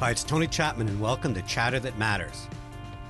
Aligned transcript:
Hi, 0.00 0.12
it's 0.12 0.24
Tony 0.24 0.46
Chapman, 0.46 0.88
and 0.88 0.98
welcome 0.98 1.34
to 1.34 1.42
Chatter 1.42 1.78
That 1.78 1.98
Matters. 1.98 2.48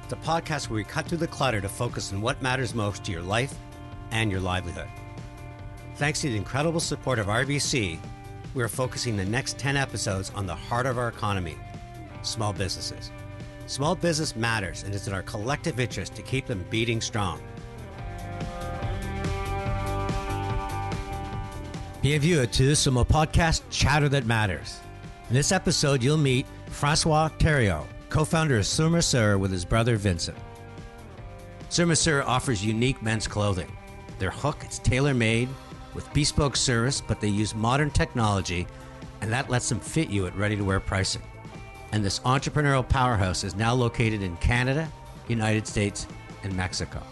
the 0.08 0.16
podcast 0.16 0.68
where 0.68 0.78
we 0.78 0.82
cut 0.82 1.06
through 1.06 1.18
the 1.18 1.28
clutter 1.28 1.60
to 1.60 1.68
focus 1.68 2.12
on 2.12 2.20
what 2.20 2.42
matters 2.42 2.74
most 2.74 3.04
to 3.04 3.12
your 3.12 3.22
life 3.22 3.54
and 4.10 4.28
your 4.28 4.40
livelihood. 4.40 4.88
Thanks 5.94 6.20
to 6.22 6.28
the 6.28 6.36
incredible 6.36 6.80
support 6.80 7.20
of 7.20 7.28
RBC, 7.28 8.00
we 8.54 8.62
are 8.64 8.66
focusing 8.66 9.16
the 9.16 9.24
next 9.24 9.56
10 9.56 9.76
episodes 9.76 10.32
on 10.34 10.46
the 10.46 10.54
heart 10.56 10.84
of 10.84 10.98
our 10.98 11.06
economy 11.06 11.56
small 12.22 12.52
businesses. 12.52 13.12
Small 13.68 13.94
business 13.94 14.34
matters, 14.34 14.82
and 14.82 14.92
it's 14.92 15.06
in 15.06 15.14
our 15.14 15.22
collective 15.22 15.78
interest 15.78 16.16
to 16.16 16.22
keep 16.22 16.46
them 16.46 16.66
beating 16.70 17.00
strong. 17.00 17.40
Bienvenue 22.02 22.46
to 22.46 22.90
mon 22.90 23.04
podcast 23.04 23.62
Chatter 23.70 24.08
That 24.08 24.26
Matters. 24.26 24.80
In 25.28 25.36
this 25.36 25.52
episode, 25.52 26.02
you'll 26.02 26.16
meet 26.16 26.44
Francois 26.70 27.28
Thériault, 27.38 27.86
co-founder 28.08 28.58
of 28.58 28.66
Sur 28.66 29.36
with 29.38 29.52
his 29.52 29.64
brother 29.64 29.96
Vincent. 29.96 30.38
Sur 31.68 32.22
offers 32.22 32.64
unique 32.64 33.02
men's 33.02 33.28
clothing. 33.28 33.70
Their 34.18 34.30
hook 34.30 34.64
is 34.68 34.78
tailor-made 34.78 35.48
with 35.94 36.10
bespoke 36.12 36.56
service, 36.56 37.00
but 37.00 37.20
they 37.20 37.28
use 37.28 37.54
modern 37.54 37.90
technology, 37.90 38.66
and 39.20 39.30
that 39.32 39.50
lets 39.50 39.68
them 39.68 39.80
fit 39.80 40.08
you 40.08 40.26
at 40.26 40.36
ready-to-wear 40.36 40.80
pricing. 40.80 41.22
And 41.92 42.04
this 42.04 42.20
entrepreneurial 42.20 42.88
powerhouse 42.88 43.44
is 43.44 43.56
now 43.56 43.74
located 43.74 44.22
in 44.22 44.36
Canada, 44.38 44.90
United 45.28 45.66
States, 45.66 46.06
and 46.42 46.56
Mexico. 46.56 47.02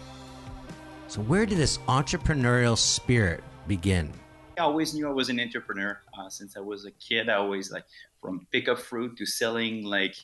So 1.07 1.21
where 1.21 1.45
did 1.45 1.57
this 1.57 1.77
entrepreneurial 1.79 2.77
spirit 2.77 3.43
begin? 3.67 4.11
I 4.59 4.63
always 4.63 4.93
knew 4.93 5.07
I 5.07 5.11
was 5.11 5.29
an 5.29 5.39
entrepreneur 5.39 6.01
uh, 6.17 6.27
since 6.27 6.57
I 6.57 6.59
was 6.59 6.83
a 6.83 6.91
kid. 6.91 7.29
I 7.29 7.35
always 7.35 7.71
like 7.71 7.85
from 8.21 8.45
pick 8.51 8.67
up 8.67 8.77
fruit 8.77 9.17
to 9.17 9.25
selling 9.25 9.85
like 9.85 10.15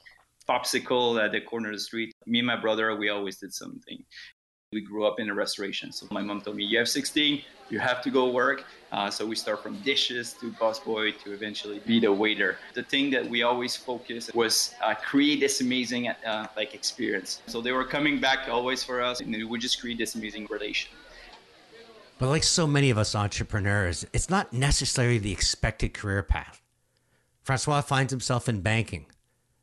popsicle 0.48 1.24
at 1.24 1.32
the 1.32 1.40
corner 1.40 1.70
of 1.70 1.76
the 1.76 1.80
street. 1.80 2.14
Me 2.26 2.40
and 2.40 2.46
my 2.46 2.58
brother, 2.58 2.94
we 2.98 3.08
always 3.08 3.38
did 3.38 3.54
something. 3.54 4.04
We 4.74 4.82
grew 4.82 5.06
up 5.06 5.22
in 5.22 5.30
a 5.30 5.34
restaurant. 5.34 5.96
So 5.96 6.06
my 6.12 6.22
mom 6.22 6.42
told 6.42 6.58
me, 6.58 6.66
you 6.66 6.78
have 6.80 6.90
16, 6.90 7.42
you 7.70 7.80
have 7.80 8.02
to 8.02 8.10
go 8.10 8.30
work. 8.30 8.66
Uh, 8.92 9.10
so 9.10 9.26
we 9.26 9.38
start 9.38 9.64
from 9.64 9.80
dishes 9.84 10.34
to 10.42 10.52
busboy 10.52 11.18
to 11.24 11.32
eventually 11.32 11.80
be 11.80 12.02
the 12.02 12.12
waiter. 12.12 12.58
The 12.74 12.84
thing 12.84 13.10
that 13.12 13.26
we 13.30 13.44
always 13.44 13.78
focused 13.78 14.36
was 14.36 14.76
uh, 14.84 14.96
create 14.96 15.40
this 15.40 15.62
amazing 15.62 16.10
uh, 16.10 16.48
like 16.58 16.76
experience. 16.76 17.42
So 17.48 17.62
they 17.62 17.72
were 17.72 17.86
coming 17.86 18.20
back 18.20 18.50
always 18.50 18.84
for 18.84 19.02
us 19.02 19.22
and 19.22 19.50
we 19.50 19.60
just 19.60 19.80
create 19.80 19.98
this 19.98 20.16
amazing 20.16 20.48
relation. 20.50 20.92
But 22.18 22.30
like 22.30 22.44
so 22.44 22.66
many 22.66 22.90
of 22.90 22.98
us 22.98 23.14
entrepreneurs, 23.14 24.06
it's 24.14 24.30
not 24.30 24.54
necessarily 24.54 25.18
the 25.18 25.34
expected 25.34 25.94
career 25.94 26.24
path. 26.24 26.62
Francois 27.44 27.82
finds 27.82 28.12
himself 28.12 28.48
in 28.48 28.62
banking. 28.62 29.06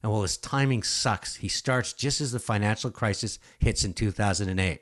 And 0.02 0.12
while 0.12 0.22
his 0.22 0.36
timing 0.36 0.82
sucks, 0.82 1.36
he 1.36 1.48
starts 1.48 1.92
just 1.92 2.20
as 2.20 2.32
the 2.32 2.38
financial 2.38 2.90
crisis 2.90 3.38
hits 3.58 3.84
in 3.84 3.94
2008. 3.94 4.80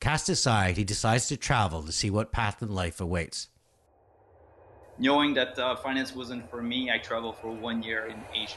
Cast 0.00 0.28
aside, 0.28 0.76
he 0.76 0.84
decides 0.84 1.26
to 1.28 1.36
travel 1.36 1.82
to 1.82 1.90
see 1.90 2.10
what 2.10 2.30
path 2.30 2.62
in 2.62 2.72
life 2.72 3.00
awaits. 3.00 3.48
Knowing 4.98 5.34
that 5.34 5.58
uh, 5.58 5.74
finance 5.76 6.14
wasn't 6.14 6.48
for 6.50 6.62
me, 6.62 6.90
I 6.90 6.98
traveled 6.98 7.36
for 7.38 7.50
one 7.50 7.82
year 7.82 8.06
in 8.06 8.20
Asia. 8.34 8.56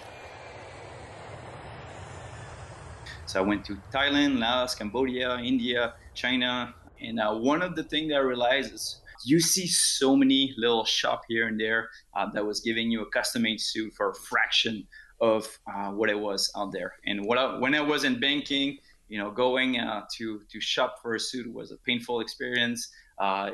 So 3.26 3.40
I 3.40 3.44
went 3.44 3.64
to 3.66 3.78
Thailand, 3.92 4.40
Laos, 4.40 4.76
Cambodia, 4.76 5.38
India, 5.38 5.94
China, 6.14 6.73
and 7.02 7.20
uh, 7.20 7.34
one 7.34 7.62
of 7.62 7.76
the 7.76 7.84
things 7.84 8.10
that 8.10 8.16
I 8.16 8.20
realized 8.20 8.74
is 8.74 9.02
you 9.24 9.40
see 9.40 9.68
so 9.68 10.16
many 10.16 10.54
little 10.58 10.86
shop 10.86 11.24
here 11.28 11.48
and 11.48 11.60
there 11.60 11.90
uh, 12.16 12.28
that 12.34 12.46
was 12.46 12.60
giving 12.62 12.90
you 12.92 13.02
a 13.02 13.10
custom-made 13.10 13.60
suit 13.60 13.94
for 13.94 14.10
a 14.10 14.16
fraction 14.16 14.88
of 15.20 15.60
uh, 15.68 15.92
what 15.92 16.10
it 16.10 16.20
was 16.20 16.52
out 16.56 16.72
there. 16.72 16.94
And 17.06 17.26
what 17.26 17.38
I, 17.38 17.60
when 17.60 17.76
I 17.76 17.82
was 17.82 18.04
in 18.04 18.20
banking, 18.20 18.78
you 19.08 19.20
know, 19.20 19.30
going 19.30 19.80
uh, 19.80 20.04
to 20.17 20.42
to 20.50 20.61
shop 20.61 20.95
for 21.02 21.16
a 21.16 21.20
suit 21.20 21.52
was 21.54 21.72
a 21.72 21.78
painful 21.78 22.22
experience. 22.22 22.90
Uh, 23.20 23.52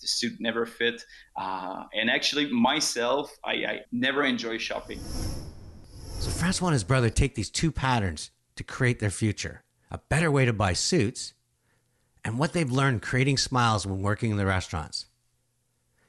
the 0.00 0.06
suit 0.06 0.32
never 0.40 0.64
fit, 0.64 1.04
uh, 1.36 1.84
and 1.92 2.08
actually 2.08 2.50
myself, 2.50 3.36
I, 3.44 3.52
I 3.52 3.80
never 3.92 4.24
enjoy 4.24 4.56
shopping. 4.56 4.98
So 6.20 6.30
Francois 6.30 6.68
and 6.68 6.72
his 6.72 6.84
brother 6.84 7.10
take 7.10 7.34
these 7.34 7.50
two 7.50 7.70
patterns 7.70 8.30
to 8.56 8.64
create 8.64 9.00
their 9.00 9.10
future: 9.10 9.62
a 9.90 9.98
better 10.08 10.30
way 10.30 10.46
to 10.46 10.54
buy 10.54 10.72
suits 10.72 11.34
and 12.24 12.38
what 12.38 12.52
they've 12.52 12.70
learned 12.70 13.02
creating 13.02 13.38
smiles 13.38 13.86
when 13.86 14.02
working 14.02 14.30
in 14.30 14.36
the 14.36 14.46
restaurants. 14.46 15.06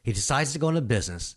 He 0.04 0.14
decides 0.14 0.54
to 0.54 0.60
go 0.60 0.70
into 0.70 0.82
business, 0.82 1.36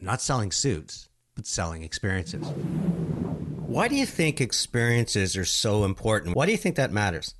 not 0.00 0.20
selling 0.20 0.52
suits, 0.52 1.08
but 1.34 1.46
selling 1.46 1.82
experiences. 1.82 2.46
Why 2.46 3.86
do 3.86 3.94
you 3.94 4.06
think 4.06 4.40
experiences 4.40 5.36
are 5.36 5.44
so 5.44 5.84
important? 5.84 6.34
Why 6.34 6.46
do 6.46 6.52
you 6.52 6.58
think 6.58 6.76
that 6.76 6.92
matters? 6.92 7.34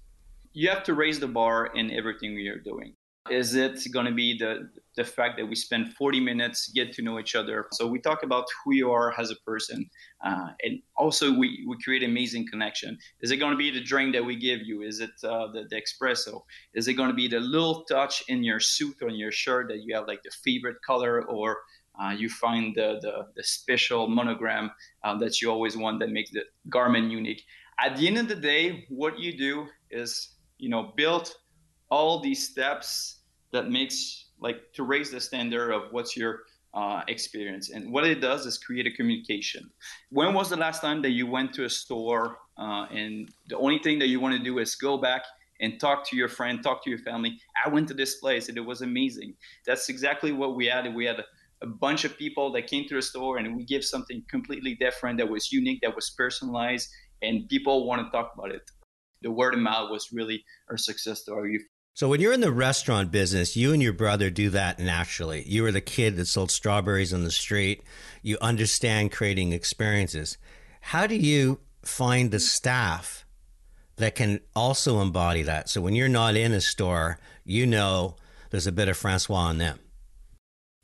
You 0.52 0.68
have 0.68 0.84
to 0.84 0.94
raise 0.94 1.18
the 1.18 1.28
bar 1.28 1.66
in 1.74 1.90
everything 1.90 2.38
you're 2.38 2.58
doing. 2.58 2.94
Is 3.28 3.54
it 3.54 3.84
going 3.92 4.06
to 4.06 4.12
be 4.12 4.38
the 4.38 4.70
the 4.96 5.04
fact 5.04 5.38
that 5.38 5.46
we 5.46 5.54
spend 5.54 5.94
40 5.94 6.20
minutes 6.20 6.70
get 6.74 6.92
to 6.94 7.02
know 7.02 7.18
each 7.18 7.34
other? 7.34 7.66
So 7.72 7.86
we 7.86 8.00
talk 8.00 8.22
about 8.22 8.46
who 8.64 8.74
you 8.74 8.90
are 8.90 9.18
as 9.18 9.30
a 9.30 9.36
person, 9.46 9.88
uh, 10.24 10.48
and 10.62 10.80
also 10.96 11.32
we 11.32 11.64
we 11.68 11.76
create 11.82 12.02
amazing 12.02 12.46
connection. 12.48 12.98
Is 13.20 13.30
it 13.30 13.36
going 13.36 13.52
to 13.52 13.58
be 13.58 13.70
the 13.70 13.82
drink 13.82 14.14
that 14.14 14.24
we 14.24 14.36
give 14.36 14.60
you? 14.62 14.82
Is 14.82 15.00
it 15.00 15.10
uh, 15.24 15.48
the, 15.52 15.64
the 15.68 15.80
espresso? 15.80 16.42
Is 16.74 16.88
it 16.88 16.94
going 16.94 17.10
to 17.10 17.14
be 17.14 17.28
the 17.28 17.40
little 17.40 17.84
touch 17.84 18.22
in 18.28 18.42
your 18.42 18.60
suit 18.60 18.96
or 19.02 19.08
in 19.08 19.16
your 19.16 19.32
shirt 19.32 19.68
that 19.68 19.82
you 19.82 19.94
have 19.94 20.06
like 20.06 20.22
the 20.22 20.30
favorite 20.44 20.76
color 20.86 21.24
or 21.26 21.58
uh, 22.00 22.10
you 22.10 22.28
find 22.28 22.74
the, 22.74 22.98
the, 23.02 23.26
the 23.36 23.42
special 23.42 24.08
monogram 24.08 24.70
uh, 25.04 25.16
that 25.18 25.40
you 25.40 25.50
always 25.50 25.76
want 25.76 26.00
that 26.00 26.10
makes 26.10 26.30
the 26.30 26.42
garment 26.68 27.10
unique. 27.10 27.42
At 27.78 27.96
the 27.96 28.06
end 28.06 28.18
of 28.18 28.28
the 28.28 28.36
day, 28.36 28.84
what 28.88 29.18
you 29.18 29.36
do 29.36 29.66
is, 29.90 30.36
you 30.58 30.68
know, 30.68 30.92
build 30.96 31.34
all 31.90 32.20
these 32.20 32.48
steps 32.48 33.20
that 33.52 33.70
makes 33.70 34.26
like 34.40 34.72
to 34.74 34.82
raise 34.82 35.10
the 35.10 35.20
standard 35.20 35.72
of 35.72 35.92
what's 35.92 36.16
your 36.16 36.40
uh, 36.74 37.02
experience. 37.08 37.70
And 37.70 37.92
what 37.92 38.04
it 38.04 38.20
does 38.20 38.46
is 38.46 38.58
create 38.58 38.86
a 38.86 38.90
communication. 38.90 39.70
When 40.10 40.34
was 40.34 40.50
the 40.50 40.56
last 40.56 40.80
time 40.80 41.02
that 41.02 41.10
you 41.10 41.26
went 41.26 41.52
to 41.54 41.64
a 41.64 41.70
store 41.70 42.38
uh, 42.58 42.86
and 42.90 43.28
the 43.48 43.56
only 43.56 43.78
thing 43.78 43.98
that 43.98 44.08
you 44.08 44.20
want 44.20 44.36
to 44.36 44.42
do 44.42 44.58
is 44.58 44.74
go 44.74 44.96
back 44.96 45.22
and 45.60 45.78
talk 45.78 46.08
to 46.08 46.16
your 46.16 46.28
friend, 46.28 46.62
talk 46.62 46.84
to 46.84 46.90
your 46.90 47.00
family? 47.00 47.38
I 47.64 47.68
went 47.68 47.88
to 47.88 47.94
this 47.94 48.16
place 48.16 48.48
and 48.48 48.56
it 48.56 48.64
was 48.64 48.82
amazing. 48.82 49.34
That's 49.66 49.88
exactly 49.88 50.32
what 50.32 50.54
we 50.54 50.66
had. 50.66 50.94
We 50.94 51.06
had 51.06 51.20
a, 51.20 51.24
a 51.62 51.66
bunch 51.66 52.04
of 52.04 52.16
people 52.16 52.52
that 52.52 52.66
came 52.66 52.86
to 52.88 52.94
the 52.94 53.02
store 53.02 53.38
and 53.38 53.56
we 53.56 53.64
give 53.64 53.84
something 53.84 54.22
completely 54.30 54.76
different 54.76 55.18
that 55.18 55.28
was 55.28 55.52
unique, 55.52 55.80
that 55.82 55.94
was 55.94 56.10
personalized, 56.10 56.88
and 57.22 57.48
people 57.48 57.86
want 57.86 58.06
to 58.06 58.10
talk 58.10 58.32
about 58.34 58.52
it. 58.52 58.62
The 59.22 59.30
word 59.30 59.54
of 59.54 59.60
mouth 59.60 59.90
was 59.90 60.12
really 60.12 60.42
our 60.70 60.78
success 60.78 61.20
story. 61.20 61.58
So 61.94 62.08
when 62.08 62.20
you're 62.20 62.32
in 62.32 62.40
the 62.40 62.52
restaurant 62.52 63.10
business, 63.10 63.56
you 63.56 63.72
and 63.72 63.82
your 63.82 63.92
brother 63.92 64.30
do 64.30 64.48
that 64.50 64.78
naturally. 64.78 65.44
You 65.46 65.64
were 65.64 65.72
the 65.72 65.80
kid 65.80 66.16
that 66.16 66.26
sold 66.26 66.50
strawberries 66.50 67.12
on 67.12 67.24
the 67.24 67.30
street. 67.30 67.82
You 68.22 68.38
understand 68.40 69.12
creating 69.12 69.52
experiences. 69.52 70.38
How 70.80 71.06
do 71.06 71.16
you 71.16 71.60
find 71.82 72.30
the 72.30 72.40
staff 72.40 73.26
that 73.96 74.14
can 74.14 74.40
also 74.56 75.00
embody 75.00 75.42
that? 75.42 75.68
So 75.68 75.80
when 75.80 75.94
you're 75.94 76.08
not 76.08 76.36
in 76.36 76.52
a 76.52 76.60
store, 76.60 77.18
you 77.44 77.66
know 77.66 78.16
there's 78.50 78.66
a 78.66 78.72
bit 78.72 78.88
of 78.88 78.96
Francois 78.96 79.50
in 79.50 79.58
them. 79.58 79.78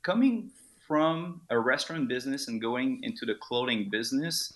Coming 0.03 0.51
from 0.87 1.41
a 1.49 1.57
restaurant 1.57 2.07
business 2.07 2.47
and 2.47 2.61
going 2.61 2.99
into 3.03 3.25
the 3.25 3.35
clothing 3.35 3.89
business, 3.89 4.53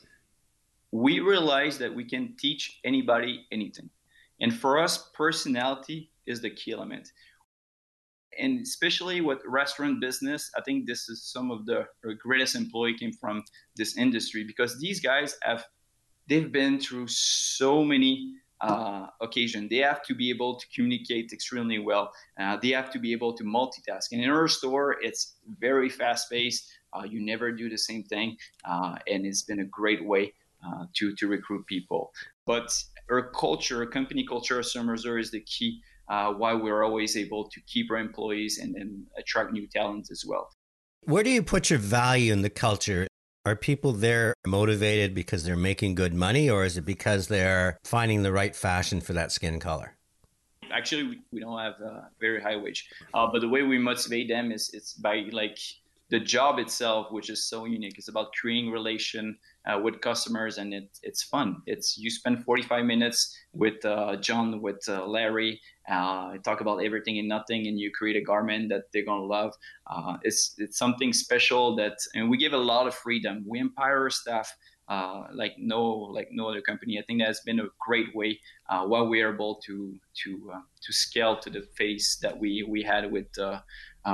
we 0.91 1.21
realized 1.21 1.79
that 1.79 1.93
we 1.93 2.03
can 2.03 2.35
teach 2.37 2.79
anybody 2.83 3.45
anything. 3.51 3.89
And 4.39 4.53
for 4.53 4.77
us, 4.77 5.09
personality 5.13 6.10
is 6.25 6.41
the 6.41 6.49
key 6.49 6.71
element. 6.71 7.07
And 8.39 8.61
especially 8.61 9.19
with 9.19 9.39
restaurant 9.45 9.99
business, 9.99 10.49
I 10.57 10.61
think 10.61 10.87
this 10.87 11.09
is 11.09 11.23
some 11.23 11.51
of 11.51 11.65
the 11.65 11.85
greatest 12.19 12.55
employee 12.55 12.97
came 12.97 13.11
from 13.13 13.43
this 13.75 13.97
industry 13.97 14.45
because 14.45 14.79
these 14.79 15.01
guys 15.01 15.35
have 15.43 15.65
they've 16.29 16.51
been 16.51 16.79
through 16.79 17.07
so 17.07 17.83
many 17.83 18.33
uh, 18.61 19.07
occasion. 19.19 19.67
They 19.69 19.77
have 19.77 20.03
to 20.03 20.15
be 20.15 20.29
able 20.29 20.55
to 20.55 20.65
communicate 20.73 21.31
extremely 21.33 21.79
well. 21.79 22.11
Uh, 22.39 22.57
they 22.61 22.69
have 22.69 22.91
to 22.91 22.99
be 22.99 23.11
able 23.11 23.33
to 23.33 23.43
multitask. 23.43 24.11
And 24.11 24.21
in 24.21 24.29
our 24.29 24.47
store, 24.47 24.97
it's 25.01 25.35
very 25.59 25.89
fast 25.89 26.29
paced. 26.29 26.71
Uh, 26.93 27.03
you 27.03 27.25
never 27.25 27.51
do 27.51 27.69
the 27.69 27.77
same 27.77 28.03
thing, 28.03 28.37
uh, 28.65 28.95
and 29.07 29.25
it's 29.25 29.43
been 29.43 29.61
a 29.61 29.65
great 29.65 30.05
way 30.05 30.33
uh, 30.65 30.85
to 30.93 31.15
to 31.15 31.27
recruit 31.27 31.65
people. 31.65 32.11
But 32.45 32.71
our 33.09 33.31
culture, 33.31 33.85
company 33.85 34.25
culture, 34.25 34.61
Surmesur 34.61 35.19
is 35.19 35.31
the 35.31 35.41
key. 35.41 35.81
Uh, 36.11 36.33
why 36.33 36.53
we're 36.53 36.83
always 36.83 37.15
able 37.15 37.47
to 37.47 37.61
keep 37.67 37.89
our 37.89 37.95
employees 37.97 38.59
and, 38.61 38.75
and 38.75 39.05
attract 39.17 39.53
new 39.53 39.65
talents 39.65 40.11
as 40.11 40.25
well. 40.27 40.49
Where 41.05 41.23
do 41.23 41.29
you 41.29 41.41
put 41.41 41.69
your 41.69 41.79
value 41.79 42.33
in 42.33 42.41
the 42.41 42.49
culture? 42.49 43.07
Are 43.45 43.55
people 43.55 43.93
there 43.93 44.33
motivated 44.45 45.15
because 45.15 45.45
they're 45.45 45.55
making 45.55 45.95
good 45.95 46.13
money, 46.13 46.49
or 46.49 46.65
is 46.65 46.75
it 46.77 46.85
because 46.85 47.29
they're 47.29 47.77
finding 47.85 48.23
the 48.23 48.31
right 48.33 48.53
fashion 48.53 48.99
for 48.99 49.13
that 49.13 49.31
skin 49.31 49.57
color? 49.61 49.95
Actually, 50.69 51.03
we, 51.03 51.21
we 51.31 51.39
don't 51.39 51.57
have 51.57 51.79
a 51.79 52.09
very 52.19 52.41
high 52.41 52.57
wage, 52.57 52.89
uh, 53.13 53.27
but 53.31 53.39
the 53.39 53.47
way 53.47 53.63
we 53.63 53.77
motivate 53.77 54.27
them 54.27 54.51
is 54.51 54.69
it's 54.73 54.93
by 54.93 55.29
like 55.31 55.57
the 56.11 56.19
job 56.19 56.59
itself, 56.59 57.07
which 57.11 57.29
is 57.29 57.47
so 57.47 57.63
unique. 57.63 57.97
It's 57.97 58.09
about 58.09 58.33
creating 58.33 58.69
relation 58.69 59.37
uh, 59.65 59.79
with 59.79 60.01
customers, 60.01 60.57
and 60.57 60.73
it, 60.73 60.89
it's 61.03 61.23
fun. 61.23 61.61
It's 61.65 61.97
you 61.97 62.09
spend 62.09 62.43
45 62.43 62.85
minutes 62.85 63.35
with 63.53 63.83
uh, 63.85 64.17
John, 64.17 64.61
with 64.61 64.83
uh, 64.89 65.05
Larry, 65.07 65.59
uh, 65.89 66.37
talk 66.43 66.61
about 66.61 66.83
everything 66.83 67.19
and 67.19 67.27
nothing, 67.27 67.67
and 67.67 67.79
you 67.79 67.91
create 67.91 68.15
a 68.15 68.21
garment 68.21 68.69
that 68.69 68.83
they're 68.93 69.05
gonna 69.05 69.23
love. 69.23 69.53
Uh, 69.87 70.17
it's 70.23 70.55
it's 70.57 70.77
something 70.77 71.13
special 71.13 71.75
that, 71.75 71.97
and 72.15 72.29
we 72.29 72.37
give 72.37 72.53
a 72.53 72.57
lot 72.57 72.87
of 72.87 72.95
freedom. 72.95 73.43
We 73.47 73.59
empower 73.59 74.09
staff. 74.09 74.55
Uh, 74.87 75.27
like 75.33 75.53
no 75.57 75.81
like 75.85 76.27
no 76.31 76.49
other 76.49 76.61
company. 76.61 76.99
I 76.99 77.03
think 77.03 77.21
that's 77.21 77.39
been 77.41 77.61
a 77.61 77.67
great 77.79 78.13
way 78.13 78.39
uh, 78.69 78.83
while 78.85 79.07
we 79.07 79.21
are 79.21 79.33
able 79.33 79.61
to 79.65 79.95
to 80.23 80.51
uh, 80.53 80.59
to 80.81 80.91
scale 80.91 81.37
to 81.39 81.49
the 81.49 81.61
phase 81.77 82.17
that 82.21 82.37
we 82.37 82.65
we 82.67 82.83
had 82.83 83.09
with 83.09 83.27
uh, 83.39 83.61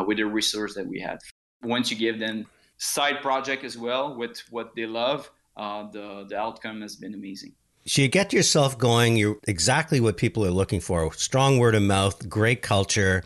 with 0.06 0.18
the 0.18 0.26
resource 0.26 0.76
that 0.76 0.86
we 0.86 1.00
had 1.00 1.18
once 1.64 1.92
you 1.92 1.98
give 1.98 2.20
them 2.20 2.46
side 2.78 3.22
project 3.22 3.64
as 3.64 3.78
well 3.78 4.16
with 4.16 4.40
what 4.50 4.76
they 4.76 4.86
love, 4.86 5.30
uh, 5.56 5.90
the 5.92 6.26
the 6.30 6.38
outcome 6.38 6.82
has 6.82 6.96
been 6.96 7.14
amazing. 7.14 7.54
So 7.88 8.02
you 8.02 8.10
get 8.10 8.34
yourself 8.34 8.78
going. 8.78 9.16
You're 9.16 9.38
exactly 9.48 10.00
what 10.00 10.18
people 10.18 10.46
are 10.46 10.52
looking 10.52 10.82
for. 10.82 11.12
Strong 11.14 11.60
word 11.60 11.74
of 11.74 11.84
mouth, 11.84 12.28
great 12.28 12.62
culture. 12.62 13.24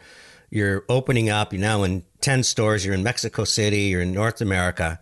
You're 0.49 0.85
opening 0.87 1.29
up. 1.29 1.51
You're 1.51 1.61
now 1.61 1.83
in 1.83 2.03
ten 2.21 2.43
stores. 2.43 2.85
You're 2.85 2.93
in 2.93 3.03
Mexico 3.03 3.43
City. 3.43 3.81
You're 3.83 4.01
in 4.01 4.13
North 4.13 4.39
America, 4.39 4.99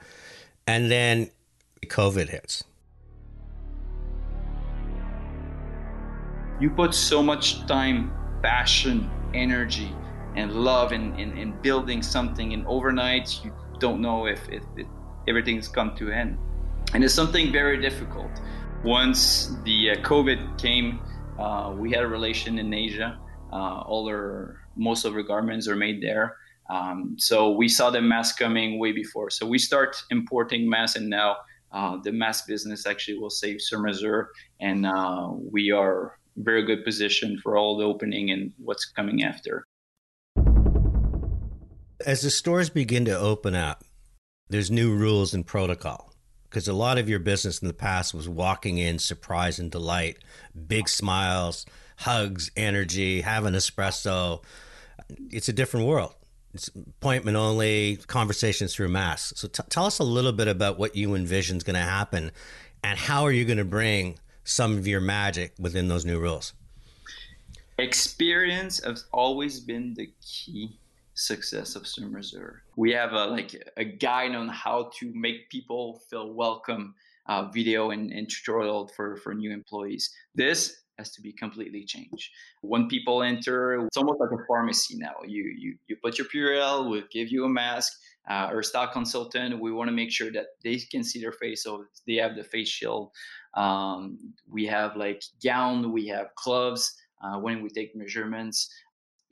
and 0.65 0.89
then 0.89 1.29
COVID 1.85 2.29
hits. 2.29 2.63
You 6.61 6.69
put 6.69 6.93
so 6.93 7.21
much 7.21 7.65
time, 7.67 8.13
passion, 8.41 9.09
energy 9.33 9.93
and 10.35 10.53
love 10.53 10.91
in, 10.91 11.17
in, 11.19 11.37
in 11.37 11.51
building 11.61 12.01
something 12.01 12.53
and 12.53 12.65
overnight 12.67 13.43
you 13.43 13.53
don't 13.79 14.01
know 14.01 14.25
if, 14.25 14.47
if, 14.49 14.63
if 14.75 14.87
everything's 15.27 15.67
come 15.67 15.95
to 15.95 16.07
an 16.07 16.13
end 16.13 16.37
and 16.93 17.03
it's 17.03 17.13
something 17.13 17.51
very 17.51 17.79
difficult 17.81 18.29
once 18.83 19.55
the 19.65 19.91
uh, 19.91 19.95
covid 19.97 20.57
came 20.57 20.99
uh, 21.39 21.73
we 21.77 21.91
had 21.91 22.03
a 22.03 22.07
relation 22.07 22.59
in 22.59 22.73
asia. 22.73 23.17
Uh, 23.51 23.81
all 23.81 24.07
our 24.07 24.57
most 24.75 25.05
of 25.05 25.13
our 25.15 25.23
garments 25.23 25.67
are 25.67 25.75
made 25.75 26.01
there. 26.01 26.35
Um, 26.69 27.15
so 27.17 27.51
we 27.51 27.67
saw 27.67 27.89
the 27.89 28.01
mask 28.01 28.37
coming 28.37 28.77
way 28.77 28.91
before. 28.91 29.29
So 29.29 29.47
we 29.47 29.57
start 29.57 29.97
importing 30.11 30.69
masks 30.69 30.97
and 30.97 31.09
now 31.09 31.37
uh, 31.71 31.97
the 32.03 32.11
mask 32.11 32.45
business 32.47 32.85
actually 32.85 33.17
will 33.17 33.29
save 33.29 33.61
surmesur 33.61 34.29
and 34.59 34.85
uh, 34.85 35.29
we 35.31 35.71
are 35.71 36.19
very 36.37 36.63
good 36.63 36.83
position 36.83 37.39
for 37.41 37.57
all 37.57 37.77
the 37.77 37.85
opening 37.85 38.29
and 38.31 38.51
what's 38.57 38.85
coming 38.85 39.23
after. 39.23 39.63
As 42.05 42.21
the 42.21 42.29
stores 42.29 42.69
begin 42.69 43.05
to 43.05 43.17
open 43.17 43.55
up, 43.55 43.83
there's 44.49 44.71
new 44.71 44.95
rules 44.95 45.33
and 45.33 45.45
protocol 45.45 46.08
because 46.49 46.67
a 46.67 46.73
lot 46.73 46.97
of 46.97 47.07
your 47.07 47.19
business 47.19 47.59
in 47.59 47.67
the 47.67 47.73
past 47.73 48.13
was 48.13 48.27
walking 48.27 48.77
in, 48.77 48.97
surprise 48.97 49.59
and 49.59 49.71
delight, 49.71 50.17
big 50.67 50.89
smiles, 50.89 51.65
hugs, 51.97 52.49
energy, 52.57 53.21
have 53.21 53.45
an 53.45 53.53
espresso. 53.53 54.43
It's 55.29 55.47
a 55.47 55.53
different 55.53 55.85
world. 55.85 56.15
It's 56.53 56.69
appointment 56.69 57.37
only, 57.37 57.97
conversations 58.07 58.73
through 58.73 58.89
mass. 58.89 59.31
So 59.35 59.47
t- 59.47 59.63
tell 59.69 59.85
us 59.85 59.99
a 59.99 60.03
little 60.03 60.31
bit 60.31 60.47
about 60.47 60.79
what 60.79 60.95
you 60.95 61.13
envision 61.13 61.57
is 61.57 61.63
going 61.63 61.75
to 61.75 61.81
happen 61.81 62.31
and 62.83 62.97
how 62.97 63.23
are 63.23 63.31
you 63.31 63.45
going 63.45 63.57
to 63.57 63.65
bring 63.65 64.17
some 64.43 64.77
of 64.77 64.87
your 64.87 65.01
magic 65.01 65.53
within 65.59 65.87
those 65.87 66.05
new 66.05 66.19
rules? 66.19 66.53
Experience 67.77 68.83
has 68.83 69.05
always 69.11 69.59
been 69.59 69.93
the 69.93 70.09
key 70.25 70.79
success 71.19 71.75
of 71.75 71.83
Mesure. 71.83 72.61
We 72.77 72.91
have 72.93 73.11
a 73.11 73.25
like 73.25 73.53
a 73.75 73.83
guide 73.83 74.35
on 74.35 74.47
how 74.47 74.89
to 74.99 75.11
make 75.13 75.49
people 75.49 76.01
feel 76.09 76.33
welcome 76.33 76.95
uh, 77.27 77.49
video 77.51 77.91
and, 77.91 78.11
and 78.11 78.29
tutorial 78.29 78.87
for, 78.87 79.17
for 79.17 79.33
new 79.33 79.51
employees. 79.51 80.09
This 80.33 80.81
has 80.97 81.11
to 81.11 81.21
be 81.21 81.33
completely 81.33 81.83
changed. 81.85 82.31
When 82.61 82.87
people 82.87 83.21
enter, 83.21 83.85
it's 83.85 83.97
almost 83.97 84.19
like 84.19 84.31
a 84.31 84.43
pharmacy 84.47 84.95
now. 84.97 85.15
You 85.25 85.43
you 85.57 85.75
you 85.87 85.97
put 86.01 86.17
your 86.17 86.27
Purell, 86.27 86.89
we'll 86.89 87.03
give 87.11 87.29
you 87.29 87.45
a 87.45 87.49
mask. 87.49 87.93
Uh, 88.29 88.47
or 88.51 88.61
stock 88.61 88.93
consultant, 88.93 89.59
we 89.59 89.71
want 89.71 89.87
to 89.87 89.91
make 89.91 90.11
sure 90.11 90.31
that 90.31 90.45
they 90.63 90.77
can 90.91 91.03
see 91.03 91.19
their 91.19 91.31
face, 91.31 91.63
so 91.63 91.85
they 92.05 92.13
have 92.13 92.35
the 92.35 92.43
face 92.43 92.67
shield. 92.69 93.09
Um, 93.55 94.19
we 94.47 94.67
have 94.67 94.95
like 94.95 95.23
gown, 95.43 95.91
we 95.91 96.05
have 96.09 96.27
gloves 96.35 96.93
uh, 97.23 97.39
when 97.39 97.63
we 97.63 97.69
take 97.69 97.95
measurements 97.95 98.69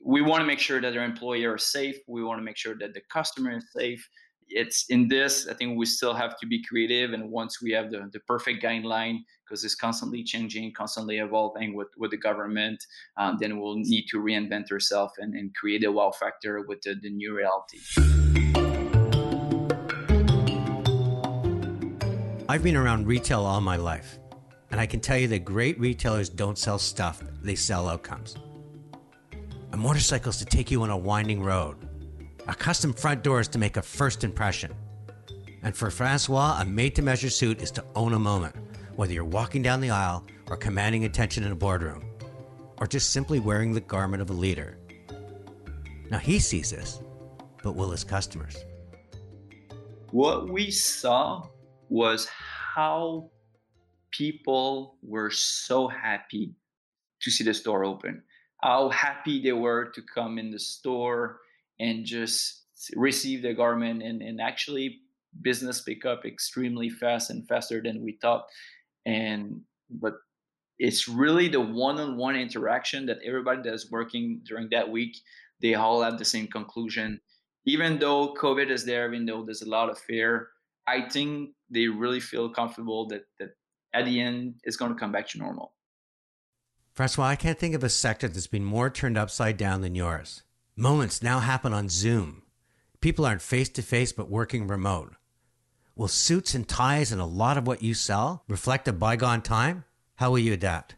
we 0.00 0.22
want 0.22 0.40
to 0.40 0.46
make 0.46 0.60
sure 0.60 0.80
that 0.80 0.96
our 0.96 1.04
employee 1.04 1.44
are 1.44 1.58
safe. 1.58 1.98
We 2.06 2.22
want 2.22 2.38
to 2.38 2.44
make 2.44 2.56
sure 2.56 2.76
that 2.78 2.94
the 2.94 3.02
customer 3.12 3.56
is 3.56 3.64
safe. 3.76 4.08
It's 4.50 4.86
in 4.88 5.08
this, 5.08 5.46
I 5.46 5.54
think 5.54 5.76
we 5.76 5.84
still 5.84 6.14
have 6.14 6.38
to 6.38 6.46
be 6.46 6.62
creative. 6.64 7.12
And 7.12 7.30
once 7.30 7.60
we 7.60 7.72
have 7.72 7.90
the, 7.90 8.08
the 8.12 8.20
perfect 8.20 8.62
guideline, 8.62 9.18
because 9.44 9.62
it's 9.64 9.74
constantly 9.74 10.22
changing, 10.22 10.72
constantly 10.72 11.18
evolving 11.18 11.74
with, 11.74 11.88
with 11.98 12.12
the 12.12 12.16
government, 12.16 12.82
um, 13.18 13.36
then 13.40 13.60
we'll 13.60 13.76
need 13.76 14.06
to 14.10 14.18
reinvent 14.18 14.70
ourselves 14.72 15.12
and, 15.18 15.34
and 15.34 15.54
create 15.54 15.84
a 15.84 15.92
wow 15.92 16.10
factor 16.12 16.64
with 16.66 16.80
the, 16.82 16.94
the 17.02 17.10
new 17.10 17.36
reality. 17.36 17.78
I've 22.48 22.62
been 22.62 22.76
around 22.76 23.06
retail 23.06 23.44
all 23.44 23.60
my 23.60 23.76
life, 23.76 24.18
and 24.70 24.80
I 24.80 24.86
can 24.86 25.00
tell 25.00 25.18
you 25.18 25.28
that 25.28 25.44
great 25.44 25.78
retailers 25.78 26.30
don't 26.30 26.56
sell 26.56 26.78
stuff, 26.78 27.22
they 27.42 27.54
sell 27.54 27.86
outcomes 27.86 28.36
motorcycle's 29.78 30.38
to 30.38 30.44
take 30.44 30.70
you 30.70 30.82
on 30.82 30.90
a 30.90 30.96
winding 30.96 31.40
road. 31.40 31.76
A 32.48 32.54
custom 32.54 32.92
front 32.92 33.22
door 33.22 33.40
is 33.40 33.48
to 33.48 33.58
make 33.58 33.76
a 33.76 33.82
first 33.82 34.24
impression. 34.24 34.74
And 35.62 35.76
for 35.76 35.90
Francois, 35.90 36.58
a 36.60 36.64
made 36.64 36.96
to 36.96 37.02
measure 37.02 37.30
suit 37.30 37.62
is 37.62 37.70
to 37.72 37.84
own 37.94 38.12
a 38.12 38.18
moment, 38.18 38.56
whether 38.96 39.12
you're 39.12 39.24
walking 39.24 39.62
down 39.62 39.80
the 39.80 39.90
aisle 39.90 40.26
or 40.48 40.56
commanding 40.56 41.04
attention 41.04 41.44
in 41.44 41.52
a 41.52 41.56
boardroom, 41.56 42.04
or 42.78 42.86
just 42.86 43.12
simply 43.12 43.38
wearing 43.38 43.72
the 43.72 43.80
garment 43.80 44.20
of 44.20 44.30
a 44.30 44.32
leader. 44.32 44.78
Now 46.10 46.18
he 46.18 46.38
sees 46.38 46.70
this, 46.70 47.00
but 47.62 47.76
will 47.76 47.90
his 47.90 48.02
customers? 48.02 48.56
What 50.10 50.48
we 50.48 50.70
saw 50.70 51.46
was 51.88 52.28
how 52.74 53.30
people 54.10 54.96
were 55.02 55.30
so 55.30 55.86
happy 55.86 56.54
to 57.20 57.30
see 57.30 57.44
the 57.44 57.54
store 57.54 57.84
open 57.84 58.22
how 58.62 58.88
happy 58.88 59.42
they 59.42 59.52
were 59.52 59.86
to 59.94 60.02
come 60.02 60.38
in 60.38 60.50
the 60.50 60.58
store 60.58 61.40
and 61.78 62.04
just 62.04 62.64
receive 62.94 63.42
the 63.42 63.54
garment 63.54 64.02
and, 64.02 64.22
and 64.22 64.40
actually 64.40 65.00
business 65.42 65.80
pick 65.80 66.04
up 66.04 66.24
extremely 66.24 66.88
fast 66.88 67.30
and 67.30 67.46
faster 67.46 67.80
than 67.82 68.02
we 68.02 68.18
thought. 68.20 68.46
And 69.06 69.62
but 69.90 70.14
it's 70.78 71.08
really 71.08 71.48
the 71.48 71.60
one-on-one 71.60 72.36
interaction 72.36 73.06
that 73.06 73.18
everybody 73.24 73.62
that's 73.62 73.90
working 73.90 74.40
during 74.44 74.68
that 74.70 74.90
week 74.90 75.16
they 75.60 75.74
all 75.74 76.02
have 76.02 76.18
the 76.18 76.24
same 76.24 76.46
conclusion. 76.46 77.20
Even 77.66 77.98
though 77.98 78.34
covid 78.34 78.70
is 78.70 78.84
there 78.84 79.12
even 79.12 79.26
though 79.26 79.44
there's 79.44 79.62
a 79.62 79.68
lot 79.68 79.90
of 79.90 79.98
fear 79.98 80.48
i 80.86 81.06
think 81.08 81.50
they 81.70 81.86
really 81.86 82.20
feel 82.20 82.48
comfortable 82.48 83.06
that 83.08 83.24
that 83.38 83.50
at 83.92 84.04
the 84.06 84.20
end 84.20 84.54
it's 84.64 84.76
going 84.76 84.92
to 84.92 84.98
come 84.98 85.12
back 85.12 85.28
to 85.28 85.38
normal 85.38 85.74
Francois, 86.98 87.26
I 87.26 87.36
can't 87.36 87.56
think 87.56 87.76
of 87.76 87.84
a 87.84 87.88
sector 87.88 88.26
that's 88.26 88.48
been 88.48 88.64
more 88.64 88.90
turned 88.90 89.16
upside 89.16 89.56
down 89.56 89.82
than 89.82 89.94
yours. 89.94 90.42
Moments 90.74 91.22
now 91.22 91.38
happen 91.38 91.72
on 91.72 91.88
Zoom. 91.88 92.42
People 93.00 93.24
aren't 93.24 93.40
face 93.40 93.68
to 93.68 93.82
face 93.82 94.10
but 94.10 94.28
working 94.28 94.66
remote. 94.66 95.14
Will 95.94 96.08
suits 96.08 96.56
and 96.56 96.66
ties 96.66 97.12
and 97.12 97.20
a 97.20 97.24
lot 97.24 97.56
of 97.56 97.68
what 97.68 97.84
you 97.84 97.94
sell 97.94 98.42
reflect 98.48 98.88
a 98.88 98.92
bygone 98.92 99.42
time? 99.42 99.84
How 100.16 100.32
will 100.32 100.40
you 100.40 100.52
adapt? 100.52 100.96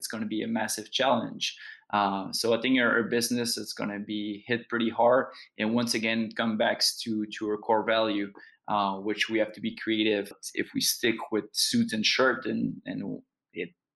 It's 0.00 0.08
going 0.08 0.24
to 0.24 0.28
be 0.28 0.42
a 0.42 0.48
massive 0.48 0.90
challenge. 0.90 1.56
Uh, 1.92 2.32
so 2.32 2.52
I 2.52 2.60
think 2.60 2.80
our, 2.80 3.04
business 3.04 3.56
is 3.56 3.72
going 3.72 3.90
to 3.90 4.00
be 4.00 4.42
hit 4.48 4.68
pretty 4.68 4.90
hard, 4.90 5.26
and 5.56 5.72
once 5.72 5.94
again, 5.94 6.32
come 6.36 6.58
back 6.58 6.82
to 7.02 7.24
to 7.38 7.48
our 7.48 7.58
core 7.58 7.84
value, 7.84 8.32
uh, 8.66 8.94
which 8.96 9.30
we 9.30 9.38
have 9.38 9.52
to 9.52 9.60
be 9.60 9.76
creative. 9.76 10.32
If 10.54 10.70
we 10.74 10.80
stick 10.80 11.14
with 11.30 11.44
suits 11.52 11.92
and 11.92 12.04
shirt 12.04 12.44
and 12.46 12.82
and 12.86 13.20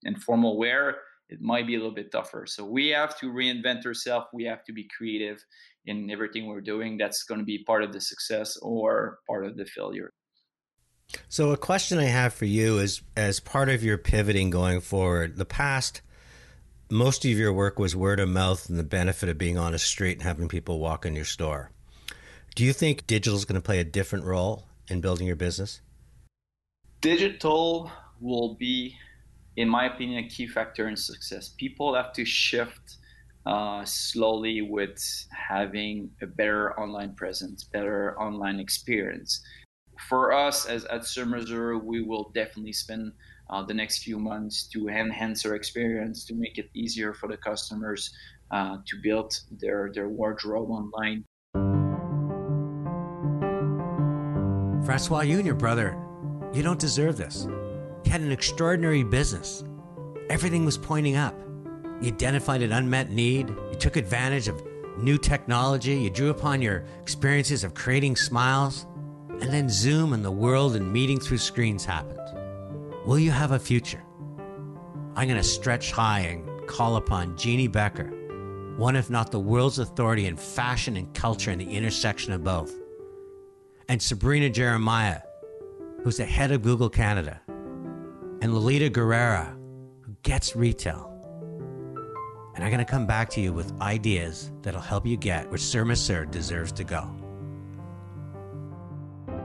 and 0.04 0.22
formal 0.22 0.56
wear, 0.56 0.96
it 1.28 1.40
might 1.40 1.66
be 1.66 1.74
a 1.74 1.78
little 1.78 1.94
bit 1.94 2.12
tougher. 2.12 2.46
So 2.46 2.64
we 2.64 2.88
have 2.88 3.18
to 3.20 3.32
reinvent 3.32 3.86
ourselves. 3.86 4.26
We 4.32 4.44
have 4.44 4.64
to 4.64 4.72
be 4.72 4.88
creative 4.96 5.44
in 5.86 6.10
everything 6.10 6.46
we're 6.46 6.60
doing. 6.60 6.98
That's 6.98 7.22
going 7.24 7.40
to 7.40 7.44
be 7.44 7.64
part 7.64 7.82
of 7.82 7.92
the 7.92 8.00
success 8.00 8.56
or 8.58 9.18
part 9.26 9.46
of 9.46 9.56
the 9.56 9.64
failure. 9.64 10.12
So 11.28 11.50
a 11.50 11.56
question 11.56 11.98
I 11.98 12.04
have 12.04 12.32
for 12.32 12.44
you 12.46 12.78
is 12.78 13.02
as 13.16 13.40
part 13.40 13.68
of 13.68 13.82
your 13.82 13.98
pivoting 13.98 14.50
going 14.50 14.80
forward, 14.80 15.36
the 15.36 15.44
past 15.44 16.02
most 16.90 17.24
of 17.24 17.30
your 17.30 17.52
work 17.52 17.78
was 17.78 17.96
word 17.96 18.20
of 18.20 18.28
mouth 18.28 18.68
and 18.68 18.78
the 18.78 18.84
benefit 18.84 19.30
of 19.30 19.38
being 19.38 19.56
on 19.56 19.72
a 19.72 19.78
street 19.78 20.12
and 20.12 20.22
having 20.22 20.46
people 20.46 20.78
walk 20.78 21.06
in 21.06 21.16
your 21.16 21.24
store. 21.24 21.70
Do 22.54 22.64
you 22.64 22.74
think 22.74 23.06
digital 23.06 23.38
is 23.38 23.46
going 23.46 23.60
to 23.60 23.64
play 23.64 23.78
a 23.78 23.84
different 23.84 24.26
role 24.26 24.66
in 24.88 25.00
building 25.00 25.26
your 25.26 25.36
business? 25.36 25.80
Digital 27.00 27.90
will 28.20 28.54
be 28.56 28.96
in 29.56 29.68
my 29.68 29.86
opinion, 29.86 30.24
a 30.24 30.28
key 30.28 30.46
factor 30.46 30.88
in 30.88 30.96
success. 30.96 31.50
People 31.58 31.94
have 31.94 32.12
to 32.14 32.24
shift 32.24 32.96
uh, 33.44 33.84
slowly 33.84 34.62
with 34.62 34.98
having 35.30 36.10
a 36.22 36.26
better 36.26 36.78
online 36.78 37.14
presence, 37.14 37.64
better 37.64 38.18
online 38.20 38.60
experience. 38.60 39.42
For 40.08 40.32
us 40.32 40.66
as 40.66 40.84
at 40.86 41.02
Surmesur, 41.02 41.82
we 41.82 42.02
will 42.02 42.30
definitely 42.34 42.72
spend 42.72 43.12
uh, 43.50 43.62
the 43.62 43.74
next 43.74 44.02
few 44.02 44.18
months 44.18 44.68
to 44.68 44.88
enhance 44.88 45.44
our 45.44 45.54
experience, 45.54 46.24
to 46.26 46.34
make 46.34 46.58
it 46.58 46.70
easier 46.74 47.12
for 47.12 47.28
the 47.28 47.36
customers 47.36 48.10
uh, 48.50 48.78
to 48.86 48.96
build 49.02 49.34
their, 49.60 49.90
their 49.94 50.08
wardrobe 50.08 50.70
online. 50.70 51.24
Francois, 54.84 55.20
you 55.20 55.36
and 55.36 55.46
your 55.46 55.54
brother, 55.54 55.96
you 56.52 56.62
don't 56.62 56.78
deserve 56.78 57.16
this. 57.16 57.46
Had 58.12 58.20
an 58.20 58.30
extraordinary 58.30 59.04
business. 59.04 59.64
Everything 60.28 60.66
was 60.66 60.76
pointing 60.76 61.16
up. 61.16 61.34
You 62.02 62.08
identified 62.08 62.60
an 62.60 62.70
unmet 62.70 63.10
need. 63.10 63.48
You 63.48 63.74
took 63.78 63.96
advantage 63.96 64.48
of 64.48 64.62
new 64.98 65.16
technology. 65.16 65.94
You 65.94 66.10
drew 66.10 66.28
upon 66.28 66.60
your 66.60 66.84
experiences 67.00 67.64
of 67.64 67.72
creating 67.72 68.16
smiles. 68.16 68.86
And 69.30 69.50
then 69.50 69.70
Zoom 69.70 70.12
and 70.12 70.22
the 70.22 70.30
world 70.30 70.76
and 70.76 70.92
meeting 70.92 71.20
through 71.20 71.38
screens 71.38 71.86
happened. 71.86 72.20
Will 73.06 73.18
you 73.18 73.30
have 73.30 73.52
a 73.52 73.58
future? 73.58 74.02
I'm 75.16 75.26
going 75.26 75.40
to 75.40 75.42
stretch 75.42 75.90
high 75.90 76.20
and 76.20 76.68
call 76.68 76.96
upon 76.96 77.38
Jeannie 77.38 77.66
Becker, 77.66 78.08
one 78.76 78.94
if 78.94 79.08
not 79.08 79.30
the 79.30 79.40
world's 79.40 79.78
authority 79.78 80.26
in 80.26 80.36
fashion 80.36 80.98
and 80.98 81.14
culture 81.14 81.50
and 81.50 81.62
the 81.62 81.70
intersection 81.70 82.34
of 82.34 82.44
both, 82.44 82.74
and 83.88 84.02
Sabrina 84.02 84.50
Geremia, 84.50 85.22
who's 86.04 86.18
the 86.18 86.26
head 86.26 86.52
of 86.52 86.60
Google 86.60 86.90
Canada, 86.90 87.40
and 88.42 88.52
Lolita 88.52 88.90
Guerrera, 88.90 89.56
who 90.04 90.16
gets 90.24 90.56
retail. 90.56 91.08
And 92.56 92.64
I'm 92.64 92.70
going 92.70 92.84
to 92.84 92.90
come 92.90 93.06
back 93.06 93.30
to 93.30 93.40
you 93.40 93.52
with 93.52 93.72
ideas 93.80 94.50
that'll 94.62 94.80
help 94.80 95.06
you 95.06 95.16
get 95.16 95.48
where 95.48 95.58
Surmesur 95.58 96.28
deserves 96.28 96.72
to 96.72 96.82
go. 96.82 97.08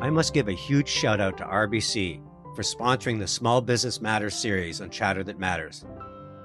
I 0.01 0.09
must 0.09 0.33
give 0.33 0.47
a 0.47 0.53
huge 0.53 0.89
shout 0.89 1.21
out 1.21 1.37
to 1.37 1.43
RBC 1.43 2.23
for 2.55 2.63
sponsoring 2.63 3.19
the 3.19 3.27
Small 3.27 3.61
Business 3.61 4.01
Matters 4.01 4.33
series 4.33 4.81
on 4.81 4.89
Chatter 4.89 5.23
That 5.23 5.37
Matters 5.37 5.85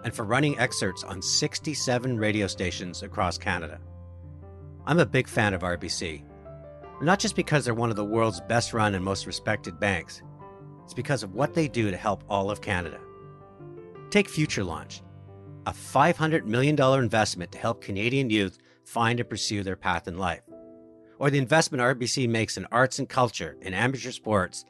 and 0.04 0.14
for 0.14 0.24
running 0.24 0.58
excerpts 0.58 1.04
on 1.04 1.22
67 1.22 2.18
radio 2.18 2.46
stations 2.46 3.02
across 3.02 3.38
Canada. 3.38 3.80
I'm 4.84 4.98
a 4.98 5.06
big 5.06 5.26
fan 5.26 5.54
of 5.54 5.62
RBC, 5.62 6.22
not 7.00 7.18
just 7.18 7.34
because 7.34 7.64
they're 7.64 7.72
one 7.72 7.88
of 7.88 7.96
the 7.96 8.04
world's 8.04 8.42
best 8.42 8.74
run 8.74 8.94
and 8.94 9.02
most 9.02 9.26
respected 9.26 9.80
banks, 9.80 10.22
it's 10.84 10.94
because 10.94 11.22
of 11.22 11.34
what 11.34 11.54
they 11.54 11.68
do 11.68 11.90
to 11.90 11.96
help 11.96 12.24
all 12.28 12.50
of 12.50 12.60
Canada. 12.60 12.98
Take 14.10 14.28
Future 14.28 14.64
Launch 14.64 15.02
a 15.66 15.72
$500 15.72 16.44
million 16.44 16.80
investment 16.98 17.52
to 17.52 17.58
help 17.58 17.80
Canadian 17.80 18.30
youth 18.30 18.58
find 18.84 19.20
and 19.20 19.28
pursue 19.28 19.62
their 19.62 19.76
path 19.76 20.08
in 20.08 20.18
life, 20.18 20.42
or 21.18 21.30
the 21.30 21.38
investment 21.38 21.82
RBC 21.82 22.28
makes 22.28 22.56
in 22.56 22.66
arts 22.72 22.98
and 22.98 23.08
culture, 23.08 23.56
in 23.60 23.72
amateur 23.72 24.10
sports, 24.10 24.64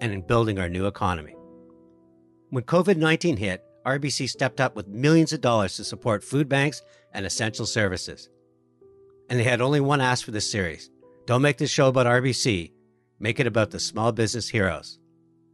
and 0.00 0.12
in 0.12 0.20
building 0.20 0.58
our 0.58 0.68
new 0.68 0.86
economy. 0.86 1.34
When 2.50 2.64
COVID 2.64 2.96
19 2.96 3.38
hit, 3.38 3.64
RBC 3.84 4.28
stepped 4.28 4.60
up 4.60 4.76
with 4.76 4.88
millions 4.88 5.32
of 5.32 5.40
dollars 5.40 5.76
to 5.76 5.84
support 5.84 6.24
food 6.24 6.48
banks 6.48 6.82
and 7.12 7.26
essential 7.26 7.66
services. 7.66 8.28
And 9.28 9.38
they 9.38 9.44
had 9.44 9.60
only 9.60 9.80
one 9.80 10.00
ask 10.00 10.24
for 10.24 10.30
this 10.30 10.50
series 10.50 10.90
don't 11.26 11.42
make 11.42 11.58
this 11.58 11.70
show 11.70 11.88
about 11.88 12.06
RBC, 12.06 12.72
make 13.18 13.40
it 13.40 13.46
about 13.46 13.70
the 13.72 13.80
small 13.80 14.12
business 14.12 14.48
heroes. 14.48 14.98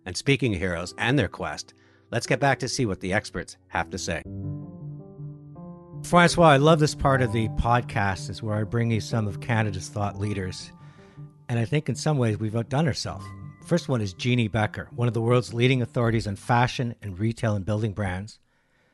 And 0.04 0.16
speaking 0.16 0.54
of 0.54 0.61
heroes 0.61 0.94
and 0.99 1.18
their 1.18 1.28
quest, 1.28 1.75
let's 2.11 2.26
get 2.26 2.40
back 2.40 2.59
to 2.61 2.68
see 2.68 2.87
what 2.87 3.00
the 3.00 3.12
experts 3.12 3.56
have 3.68 3.90
to 3.90 3.99
say. 3.99 4.23
Francois, 6.04 6.49
I 6.49 6.56
love 6.56 6.80
this 6.80 6.94
part 6.94 7.23
of 7.23 7.32
the 7.32 7.49
podcast 7.50 8.28
is 8.28 8.42
where 8.42 8.56
I 8.56 8.64
bring 8.64 8.90
you 8.90 9.00
some 9.00 9.28
of 9.28 9.40
Canada's 9.40 9.88
thought 9.88 10.18
leaders. 10.18 10.73
And 11.49 11.59
I 11.59 11.64
think 11.64 11.88
in 11.88 11.94
some 11.94 12.18
ways 12.18 12.38
we've 12.38 12.56
outdone 12.56 12.87
ourselves. 12.87 13.25
First 13.64 13.88
one 13.88 14.00
is 14.00 14.12
Jeannie 14.12 14.49
Becker, 14.49 14.88
one 14.97 15.06
of 15.06 15.14
the 15.14 15.21
world's 15.21 15.54
leading 15.54 15.80
authorities 15.80 16.26
on 16.26 16.35
fashion 16.35 16.97
and 17.02 17.18
retail 17.18 17.54
and 17.54 17.64
building 17.64 17.92
brands. 17.92 18.40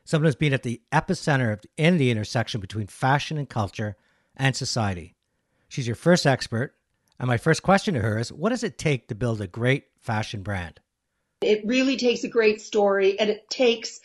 Someone 0.04 0.26
who's 0.26 0.36
been 0.36 0.52
at 0.52 0.62
the 0.62 0.82
epicenter 0.92 1.52
of 1.52 1.60
in 1.76 1.96
the 1.96 2.10
intersection 2.10 2.60
between 2.60 2.86
fashion 2.86 3.38
and 3.38 3.48
culture 3.48 3.96
and 4.36 4.54
society. 4.54 5.14
She's 5.68 5.86
your 5.86 5.96
first 5.96 6.26
expert. 6.26 6.74
And 7.18 7.26
my 7.26 7.38
first 7.38 7.62
question 7.62 7.94
to 7.94 8.00
her 8.00 8.18
is 8.18 8.32
what 8.32 8.50
does 8.50 8.62
it 8.62 8.78
take 8.78 9.08
to 9.08 9.14
build 9.14 9.40
a 9.40 9.46
great 9.46 9.86
fashion 10.00 10.42
brand? 10.42 10.80
It 11.40 11.62
really 11.64 11.96
takes 11.96 12.24
a 12.24 12.28
great 12.28 12.60
story 12.60 13.18
and 13.18 13.30
it 13.30 13.48
takes 13.48 14.00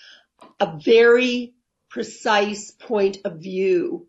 a 0.60 0.78
very 0.84 1.54
precise 1.90 2.72
point 2.72 3.18
of 3.26 3.40
view. 3.40 4.08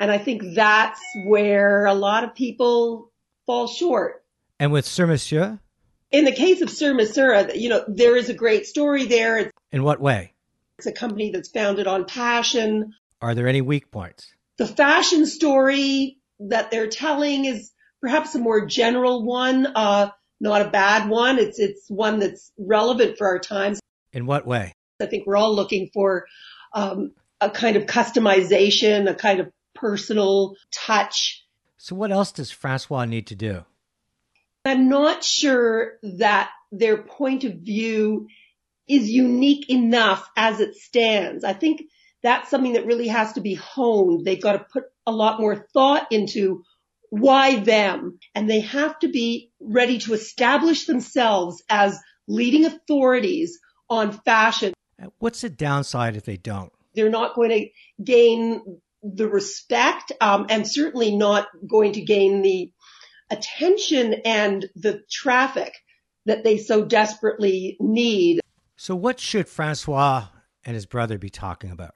And 0.00 0.10
I 0.10 0.18
think 0.18 0.54
that's 0.54 1.00
where 1.26 1.86
a 1.86 1.94
lot 1.94 2.24
of 2.24 2.34
people 2.34 3.10
fall 3.46 3.66
short. 3.66 4.24
And 4.60 4.72
with 4.72 4.86
Surmesur? 4.86 5.58
In 6.10 6.24
the 6.24 6.32
case 6.32 6.60
of 6.60 6.68
Surmesur, 6.68 7.54
you 7.54 7.68
know, 7.68 7.84
there 7.88 8.16
is 8.16 8.28
a 8.28 8.34
great 8.34 8.66
story 8.66 9.06
there. 9.06 9.50
In 9.72 9.82
what 9.82 10.00
way? 10.00 10.34
It's 10.78 10.86
a 10.86 10.92
company 10.92 11.30
that's 11.30 11.48
founded 11.48 11.86
on 11.86 12.04
passion. 12.04 12.94
Are 13.20 13.34
there 13.34 13.48
any 13.48 13.60
weak 13.60 13.90
points? 13.90 14.32
The 14.58 14.66
fashion 14.66 15.26
story 15.26 16.18
that 16.40 16.70
they're 16.70 16.88
telling 16.88 17.44
is 17.44 17.72
perhaps 18.00 18.34
a 18.34 18.38
more 18.38 18.66
general 18.66 19.24
one, 19.24 19.66
uh, 19.66 20.10
not 20.40 20.62
a 20.62 20.70
bad 20.70 21.08
one. 21.08 21.38
It's, 21.38 21.58
it's 21.58 21.88
one 21.88 22.20
that's 22.20 22.52
relevant 22.58 23.18
for 23.18 23.26
our 23.26 23.38
times. 23.38 23.80
In 24.12 24.26
what 24.26 24.46
way? 24.46 24.72
I 25.00 25.06
think 25.06 25.26
we're 25.26 25.36
all 25.36 25.54
looking 25.54 25.90
for 25.92 26.26
um, 26.72 27.12
a 27.40 27.50
kind 27.50 27.76
of 27.76 27.84
customization, 27.84 29.08
a 29.08 29.14
kind 29.14 29.40
of 29.40 29.50
personal 29.74 30.56
touch. 30.72 31.44
So, 31.76 31.94
what 31.94 32.10
else 32.10 32.32
does 32.32 32.50
Francois 32.50 33.04
need 33.04 33.28
to 33.28 33.36
do? 33.36 33.64
I'm 34.64 34.88
not 34.88 35.22
sure 35.22 35.94
that 36.02 36.50
their 36.72 37.02
point 37.02 37.44
of 37.44 37.54
view 37.54 38.26
is 38.88 39.08
unique 39.08 39.70
enough 39.70 40.28
as 40.36 40.60
it 40.60 40.74
stands. 40.74 41.44
I 41.44 41.52
think 41.52 41.82
that's 42.22 42.50
something 42.50 42.72
that 42.72 42.86
really 42.86 43.08
has 43.08 43.34
to 43.34 43.40
be 43.40 43.54
honed. 43.54 44.24
They've 44.24 44.42
got 44.42 44.52
to 44.52 44.66
put 44.70 44.84
a 45.06 45.12
lot 45.12 45.40
more 45.40 45.66
thought 45.72 46.08
into 46.10 46.64
why 47.10 47.60
them, 47.60 48.18
and 48.34 48.48
they 48.48 48.60
have 48.60 48.98
to 49.00 49.08
be 49.08 49.50
ready 49.60 49.98
to 49.98 50.14
establish 50.14 50.86
themselves 50.86 51.62
as 51.68 51.98
leading 52.26 52.64
authorities 52.64 53.58
on 53.88 54.12
fashion. 54.12 54.74
What's 55.18 55.40
the 55.40 55.50
downside 55.50 56.16
if 56.16 56.24
they 56.24 56.36
don't? 56.36 56.72
They're 56.94 57.10
not 57.10 57.34
going 57.34 57.50
to 57.50 57.68
gain 58.02 58.80
the 59.02 59.28
respect 59.28 60.12
um, 60.20 60.46
and 60.50 60.66
certainly 60.66 61.16
not 61.16 61.46
going 61.66 61.92
to 61.92 62.00
gain 62.00 62.42
the 62.42 62.72
attention 63.30 64.14
and 64.24 64.66
the 64.74 65.02
traffic 65.10 65.72
that 66.26 66.44
they 66.44 66.58
so 66.58 66.84
desperately 66.84 67.76
need. 67.80 68.40
So, 68.76 68.94
what 68.94 69.20
should 69.20 69.48
Francois 69.48 70.28
and 70.64 70.74
his 70.74 70.86
brother 70.86 71.18
be 71.18 71.30
talking 71.30 71.70
about? 71.70 71.94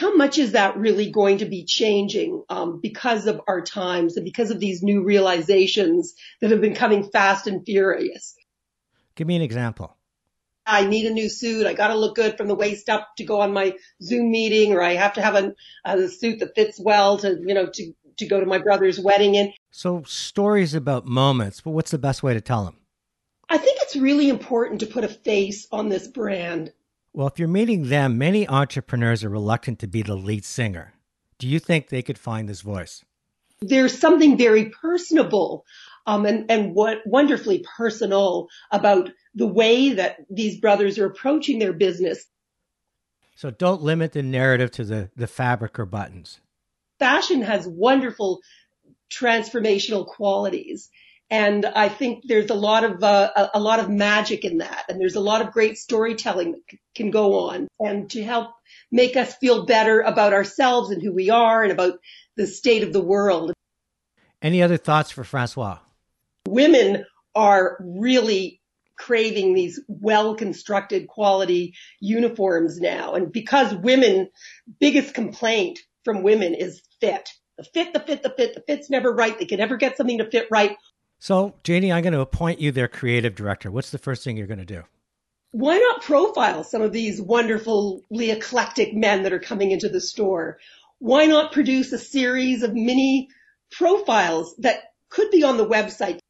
How 0.00 0.16
much 0.16 0.38
is 0.38 0.52
that 0.52 0.78
really 0.78 1.10
going 1.10 1.38
to 1.38 1.44
be 1.44 1.66
changing 1.66 2.42
um, 2.48 2.80
because 2.80 3.26
of 3.26 3.42
our 3.46 3.60
times 3.60 4.16
and 4.16 4.24
because 4.24 4.50
of 4.50 4.58
these 4.58 4.82
new 4.82 5.04
realizations 5.04 6.14
that 6.40 6.50
have 6.50 6.62
been 6.62 6.74
coming 6.74 7.10
fast 7.10 7.46
and 7.46 7.62
furious? 7.66 8.34
Give 9.14 9.26
me 9.26 9.36
an 9.36 9.42
example. 9.42 9.94
I 10.64 10.86
need 10.86 11.04
a 11.04 11.12
new 11.12 11.28
suit. 11.28 11.66
I 11.66 11.74
got 11.74 11.88
to 11.88 11.98
look 11.98 12.16
good 12.16 12.38
from 12.38 12.48
the 12.48 12.54
waist 12.54 12.88
up 12.88 13.08
to 13.18 13.24
go 13.24 13.42
on 13.42 13.52
my 13.52 13.74
Zoom 14.02 14.30
meeting, 14.30 14.72
or 14.72 14.80
I 14.80 14.94
have 14.94 15.12
to 15.14 15.22
have 15.22 15.34
a, 15.34 15.52
a 15.84 16.08
suit 16.08 16.38
that 16.38 16.54
fits 16.54 16.80
well 16.82 17.18
to, 17.18 17.38
you 17.38 17.52
know, 17.52 17.66
to, 17.66 17.92
to 18.20 18.26
go 18.26 18.40
to 18.40 18.46
my 18.46 18.56
brother's 18.56 18.98
wedding 18.98 19.34
in. 19.34 19.52
So 19.70 20.02
stories 20.06 20.72
about 20.72 21.04
moments, 21.04 21.60
but 21.60 21.72
what's 21.72 21.90
the 21.90 21.98
best 21.98 22.22
way 22.22 22.32
to 22.32 22.40
tell 22.40 22.64
them? 22.64 22.78
I 23.50 23.58
think 23.58 23.80
it's 23.82 23.96
really 23.96 24.30
important 24.30 24.80
to 24.80 24.86
put 24.86 25.04
a 25.04 25.08
face 25.08 25.66
on 25.70 25.90
this 25.90 26.08
brand. 26.08 26.72
Well, 27.12 27.26
if 27.26 27.38
you're 27.38 27.48
meeting 27.48 27.88
them, 27.88 28.18
many 28.18 28.48
entrepreneurs 28.48 29.24
are 29.24 29.30
reluctant 29.30 29.78
to 29.80 29.88
be 29.88 30.02
the 30.02 30.14
lead 30.14 30.44
singer. 30.44 30.94
Do 31.38 31.48
you 31.48 31.58
think 31.58 31.88
they 31.88 32.02
could 32.02 32.18
find 32.18 32.48
this 32.48 32.60
voice? 32.60 33.04
There's 33.60 33.98
something 33.98 34.38
very 34.38 34.70
personable 34.70 35.64
um, 36.06 36.24
and, 36.24 36.50
and 36.50 36.74
what 36.74 36.98
wonderfully 37.04 37.64
personal 37.76 38.48
about 38.70 39.10
the 39.34 39.46
way 39.46 39.94
that 39.94 40.18
these 40.30 40.60
brothers 40.60 40.98
are 40.98 41.06
approaching 41.06 41.58
their 41.58 41.72
business. 41.72 42.26
So 43.34 43.50
don't 43.50 43.82
limit 43.82 44.12
the 44.12 44.22
narrative 44.22 44.70
to 44.72 44.84
the, 44.84 45.10
the 45.16 45.26
fabric 45.26 45.78
or 45.78 45.86
buttons. 45.86 46.40
Fashion 46.98 47.42
has 47.42 47.66
wonderful 47.66 48.40
transformational 49.10 50.06
qualities. 50.06 50.90
And 51.30 51.64
I 51.64 51.88
think 51.88 52.24
there's 52.26 52.50
a 52.50 52.54
lot 52.54 52.82
of 52.84 53.02
uh, 53.02 53.30
a, 53.36 53.50
a 53.54 53.60
lot 53.60 53.78
of 53.78 53.88
magic 53.88 54.44
in 54.44 54.58
that, 54.58 54.86
and 54.88 55.00
there's 55.00 55.14
a 55.14 55.20
lot 55.20 55.42
of 55.42 55.52
great 55.52 55.78
storytelling 55.78 56.52
that 56.52 56.62
c- 56.70 56.80
can 56.94 57.10
go 57.10 57.48
on, 57.48 57.68
and 57.78 58.10
to 58.10 58.22
help 58.22 58.50
make 58.90 59.16
us 59.16 59.36
feel 59.36 59.64
better 59.64 60.00
about 60.00 60.32
ourselves 60.32 60.90
and 60.90 61.00
who 61.00 61.12
we 61.12 61.30
are, 61.30 61.62
and 61.62 61.70
about 61.70 61.98
the 62.36 62.46
state 62.46 62.82
of 62.82 62.92
the 62.92 63.02
world. 63.02 63.52
Any 64.42 64.62
other 64.62 64.76
thoughts 64.76 65.10
for 65.10 65.22
Francois? 65.22 65.78
Women 66.48 67.04
are 67.34 67.76
really 67.80 68.60
craving 69.00 69.54
these 69.54 69.80
well 69.88 70.34
constructed 70.34 71.08
quality 71.08 71.74
uniforms 72.00 72.78
now. 72.78 73.14
And 73.14 73.32
because 73.32 73.74
women 73.74 74.28
biggest 74.78 75.14
complaint 75.14 75.78
from 76.04 76.22
women 76.22 76.54
is 76.54 76.82
fit. 77.00 77.30
The 77.56 77.64
fit, 77.64 77.92
the 77.92 78.00
fit, 78.00 78.22
the 78.22 78.32
fit, 78.36 78.54
the 78.54 78.62
fit's 78.66 78.90
never 78.90 79.12
right. 79.12 79.38
They 79.38 79.46
can 79.46 79.58
never 79.58 79.76
get 79.76 79.96
something 79.96 80.18
to 80.18 80.30
fit 80.30 80.48
right. 80.50 80.76
So, 81.22 81.54
Janie, 81.64 81.92
I'm 81.92 82.02
going 82.02 82.14
to 82.14 82.20
appoint 82.20 82.60
you 82.60 82.72
their 82.72 82.88
creative 82.88 83.34
director. 83.34 83.70
What's 83.70 83.90
the 83.90 83.98
first 83.98 84.24
thing 84.24 84.38
you're 84.38 84.46
going 84.46 84.58
to 84.58 84.64
do? 84.64 84.84
Why 85.52 85.76
not 85.76 86.02
profile 86.02 86.64
some 86.64 86.80
of 86.80 86.92
these 86.92 87.20
wonderfully 87.20 88.30
eclectic 88.30 88.94
men 88.94 89.24
that 89.24 89.32
are 89.32 89.38
coming 89.38 89.70
into 89.70 89.90
the 89.90 90.00
store? 90.00 90.58
Why 90.98 91.26
not 91.26 91.52
produce 91.52 91.92
a 91.92 91.98
series 91.98 92.62
of 92.62 92.72
mini 92.72 93.28
profiles 93.70 94.54
that 94.60 94.94
could 95.10 95.30
be 95.30 95.42
on 95.42 95.58
the 95.58 95.66
website? 95.66 96.20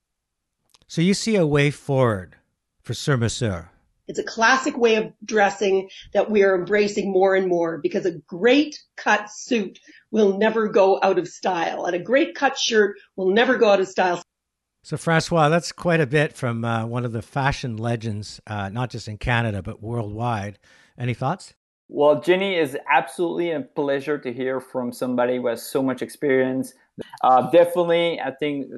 So 0.89 1.03
you 1.03 1.15
see 1.15 1.37
a 1.37 1.47
way 1.47 1.71
forward 1.71 2.35
for 2.83 2.95
Surmesur. 2.95 3.69
It's 4.09 4.19
a 4.19 4.25
classic 4.25 4.77
way 4.77 4.97
of 4.97 5.13
dressing 5.25 5.89
that 6.15 6.29
we 6.29 6.43
are 6.43 6.57
embracing 6.57 7.13
more 7.13 7.37
and 7.37 7.47
more 7.47 7.79
because 7.79 8.07
a 8.07 8.19
great 8.27 8.77
cut 8.97 9.31
suit 9.31 9.79
will 10.11 10.37
never 10.37 10.67
go 10.67 10.99
out 11.01 11.21
of 11.21 11.29
style 11.29 11.85
and 11.85 11.95
a 11.95 12.01
great 12.01 12.35
cut 12.35 12.59
shirt 12.59 12.97
will 13.15 13.31
never 13.31 13.57
go 13.57 13.71
out 13.71 13.79
of 13.79 13.87
style. 13.87 14.21
So, 14.83 14.97
Francois, 14.97 15.51
that's 15.51 15.73
quite 15.73 16.01
a 16.01 16.07
bit 16.07 16.33
from 16.33 16.65
uh, 16.65 16.87
one 16.87 17.05
of 17.05 17.13
the 17.13 17.21
fashion 17.21 17.77
legends, 17.77 18.41
uh, 18.47 18.71
not 18.71 18.91
just 18.91 19.09
in 19.09 19.19
Canada, 19.19 19.63
but 19.63 19.83
worldwide. 19.83 20.59
Any 20.99 21.13
thoughts? 21.13 21.55
Well, 21.89 22.21
Jenny, 22.21 22.57
is 22.57 22.79
absolutely 22.91 23.51
a 23.51 23.61
pleasure 23.61 24.17
to 24.17 24.33
hear 24.33 24.61
from 24.61 24.93
somebody 24.93 25.37
who 25.37 25.49
has 25.49 25.63
so 25.63 25.83
much 25.83 26.03
experience. 26.03 26.73
Uh, 27.23 27.51
definitely, 27.51 28.21
I 28.21 28.31
think 28.31 28.69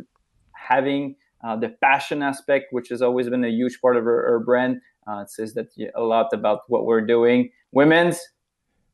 having 0.56 1.16
uh, 1.44 1.56
the 1.56 1.76
fashion 1.80 2.22
aspect, 2.22 2.66
which 2.72 2.88
has 2.88 3.02
always 3.02 3.28
been 3.28 3.44
a 3.44 3.50
huge 3.50 3.80
part 3.80 3.96
of 3.96 4.06
our 4.06 4.40
brand, 4.40 4.80
uh, 5.06 5.20
it 5.20 5.30
says 5.30 5.54
that 5.54 5.68
a 5.94 6.00
lot 6.00 6.28
about 6.32 6.60
what 6.68 6.86
we're 6.86 7.04
doing. 7.04 7.50
Women's, 7.72 8.20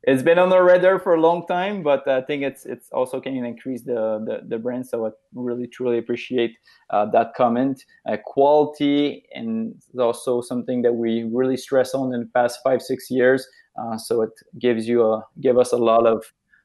it's 0.03 0.23
been 0.23 0.39
on 0.39 0.49
the 0.49 0.61
radar 0.61 0.97
for 0.97 1.15
a 1.15 1.19
long 1.19 1.45
time, 1.47 1.83
but 1.83 2.07
I 2.07 2.21
think 2.21 2.43
it's 2.43 2.65
it's 2.65 2.89
also 2.91 3.19
can 3.19 3.43
increase 3.43 3.81
the 3.83 4.23
the, 4.25 4.47
the 4.47 4.57
brand. 4.57 4.87
So 4.87 5.07
I 5.07 5.09
really 5.33 5.67
truly 5.67 5.97
appreciate 5.97 6.55
uh, 6.89 7.05
that 7.07 7.33
comment. 7.35 7.83
Uh, 8.07 8.17
quality 8.23 9.25
and 9.33 9.75
also 9.99 10.41
something 10.41 10.81
that 10.83 10.93
we 10.93 11.29
really 11.31 11.57
stress 11.57 11.93
on 11.93 12.13
in 12.13 12.21
the 12.21 12.29
past 12.33 12.59
five 12.63 12.81
six 12.81 13.11
years. 13.11 13.45
Uh, 13.79 13.97
so 13.97 14.21
it 14.21 14.31
gives 14.57 14.87
you 14.87 15.03
a 15.03 15.25
give 15.41 15.57
us 15.57 15.73
a 15.73 15.77
lot 15.77 16.07
of 16.07 16.23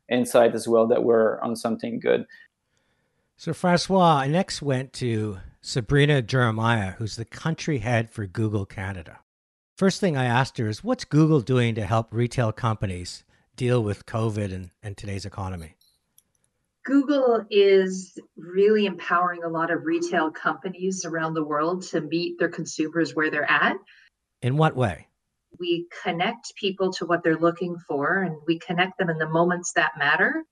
insight 0.09 0.55
as 0.55 0.69
well 0.69 0.87
that 0.87 1.03
we're 1.03 1.41
on 1.41 1.57
something 1.57 1.99
good. 1.99 2.25
So 3.37 3.53
Francois, 3.53 4.19
I 4.19 4.27
next 4.29 4.63
went 4.63 4.93
to 4.95 5.39
Sabrina 5.61 6.23
Geremia, 6.23 6.95
who's 6.97 7.17
the 7.17 7.25
country 7.25 7.79
head 7.79 8.11
for 8.11 8.27
Google 8.27 8.65
Canada. 8.65 9.21
First 9.77 10.01
thing 10.01 10.17
I 10.17 10.27
asked 10.27 10.59
her 10.59 10.69
is, 10.69 10.85
what's 10.85 11.05
Google 11.05 11.41
doing 11.41 11.75
to 11.75 11.85
help 11.85 12.13
retail 12.13 12.53
companies 12.53 13.25
deal 13.57 13.83
with 13.83 14.07
COVID 14.07 14.55
and, 14.55 14.71
and 14.85 14.97
today's 14.97 15.27
economy? 15.27 15.75
Google 16.85 17.45
is 17.51 18.17
really 18.37 18.87
empowering 18.87 19.43
a 19.43 19.49
lot 19.49 19.73
of 19.73 19.85
retail 19.85 20.31
companies 20.31 21.05
around 21.05 21.35
the 21.35 21.43
world 21.43 21.83
to 21.89 22.01
meet 22.01 22.39
their 22.39 22.51
consumers 22.51 23.17
where 23.17 23.31
they're 23.31 23.51
at. 23.51 23.77
In 24.43 24.57
what 24.57 24.77
way? 24.77 25.09
We 25.59 25.89
connect 26.05 26.55
people 26.55 26.93
to 26.95 27.07
what 27.07 27.25
they're 27.25 27.39
looking 27.39 27.77
for 27.89 28.23
and 28.23 28.37
we 28.47 28.61
connect 28.61 28.99
them 28.99 29.11
in 29.11 29.19
the 29.19 29.29
moments 29.29 29.73
that 29.73 29.93
matter. 29.99 30.45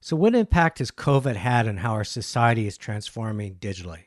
So, 0.00 0.16
what 0.16 0.34
impact 0.34 0.78
has 0.78 0.90
COVID 0.90 1.36
had 1.36 1.68
on 1.68 1.78
how 1.78 1.92
our 1.92 2.04
society 2.04 2.66
is 2.66 2.78
transforming 2.78 3.56
digitally? 3.56 4.04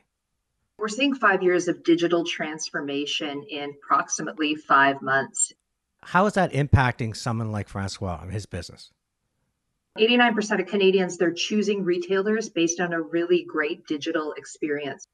We're 0.80 0.88
seeing 0.88 1.14
five 1.14 1.42
years 1.42 1.68
of 1.68 1.84
digital 1.84 2.24
transformation 2.24 3.44
in 3.50 3.74
approximately 3.82 4.54
five 4.54 5.02
months. 5.02 5.52
How 6.02 6.24
is 6.24 6.32
that 6.32 6.54
impacting 6.54 7.14
someone 7.14 7.52
like 7.52 7.68
Francois 7.68 8.20
and 8.22 8.32
his 8.32 8.46
business? 8.46 8.90
89% 9.98 10.60
of 10.60 10.66
Canadians, 10.66 11.18
they're 11.18 11.32
choosing 11.32 11.84
retailers 11.84 12.48
based 12.48 12.80
on 12.80 12.94
a 12.94 13.02
really 13.02 13.44
great 13.44 13.86
digital 13.86 14.32
experience. 14.32 15.04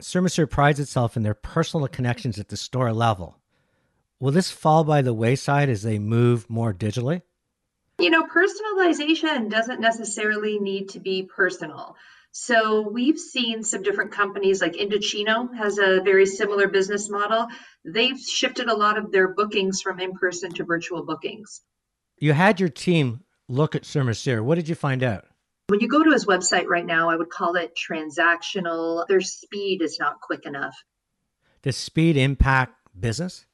Surmesur 0.00 0.48
prides 0.48 0.78
itself 0.78 1.16
in 1.16 1.24
their 1.24 1.34
personal 1.34 1.88
connections 1.88 2.38
at 2.38 2.48
the 2.48 2.56
store 2.56 2.92
level. 2.92 3.40
Will 4.20 4.30
this 4.30 4.52
fall 4.52 4.84
by 4.84 5.02
the 5.02 5.14
wayside 5.14 5.68
as 5.68 5.82
they 5.82 5.98
move 5.98 6.48
more 6.48 6.72
digitally? 6.72 7.22
You 7.98 8.10
know, 8.10 8.28
personalization 8.28 9.50
doesn't 9.50 9.80
necessarily 9.80 10.60
need 10.60 10.90
to 10.90 11.00
be 11.00 11.24
personal. 11.24 11.96
So 12.40 12.88
we've 12.88 13.18
seen 13.18 13.64
some 13.64 13.82
different 13.82 14.12
companies 14.12 14.62
like 14.62 14.74
Indochino 14.74 15.52
has 15.56 15.76
a 15.78 16.00
very 16.02 16.24
similar 16.24 16.68
business 16.68 17.10
model. 17.10 17.48
They've 17.84 18.18
shifted 18.18 18.68
a 18.68 18.76
lot 18.76 18.96
of 18.96 19.10
their 19.10 19.34
bookings 19.34 19.82
from 19.82 19.98
in 19.98 20.12
person 20.12 20.52
to 20.52 20.64
virtual 20.64 21.04
bookings. 21.04 21.62
You 22.16 22.34
had 22.34 22.60
your 22.60 22.68
team 22.68 23.24
look 23.48 23.74
at 23.74 23.82
Mesure. 23.82 24.44
What 24.44 24.54
did 24.54 24.68
you 24.68 24.76
find 24.76 25.02
out? 25.02 25.24
When 25.66 25.80
you 25.80 25.88
go 25.88 26.04
to 26.04 26.12
his 26.12 26.26
website 26.26 26.66
right 26.66 26.86
now, 26.86 27.10
I 27.10 27.16
would 27.16 27.28
call 27.28 27.56
it 27.56 27.76
transactional. 27.76 29.04
Their 29.08 29.20
speed 29.20 29.82
is 29.82 29.98
not 29.98 30.20
quick 30.20 30.46
enough. 30.46 30.76
Does 31.62 31.76
speed 31.76 32.16
impact 32.16 32.72
business? 32.98 33.46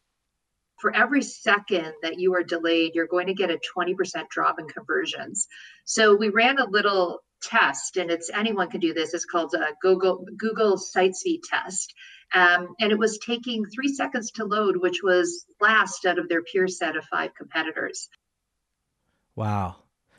For 0.78 0.94
every 0.94 1.22
second 1.22 1.94
that 2.02 2.20
you 2.20 2.34
are 2.34 2.42
delayed, 2.42 2.92
you're 2.94 3.06
going 3.06 3.28
to 3.28 3.34
get 3.34 3.50
a 3.50 3.58
20% 3.74 4.28
drop 4.28 4.58
in 4.58 4.68
conversions. 4.68 5.48
So 5.86 6.14
we 6.14 6.28
ran 6.28 6.58
a 6.58 6.68
little 6.68 7.22
test, 7.44 7.96
and 7.96 8.10
it's 8.10 8.30
anyone 8.30 8.70
can 8.70 8.80
do 8.80 8.94
this. 8.94 9.14
It's 9.14 9.24
called 9.24 9.54
a 9.54 9.74
Google 9.80 10.26
Google 10.36 10.76
Speed 10.78 11.42
Test, 11.44 11.94
um, 12.34 12.74
and 12.80 12.92
it 12.92 12.98
was 12.98 13.18
taking 13.18 13.64
three 13.64 13.88
seconds 13.88 14.30
to 14.32 14.44
load, 14.44 14.76
which 14.76 15.02
was 15.02 15.46
last 15.60 16.04
out 16.06 16.18
of 16.18 16.28
their 16.28 16.42
peer 16.42 16.68
set 16.68 16.96
of 16.96 17.04
five 17.04 17.34
competitors. 17.34 18.08
Wow. 19.36 19.76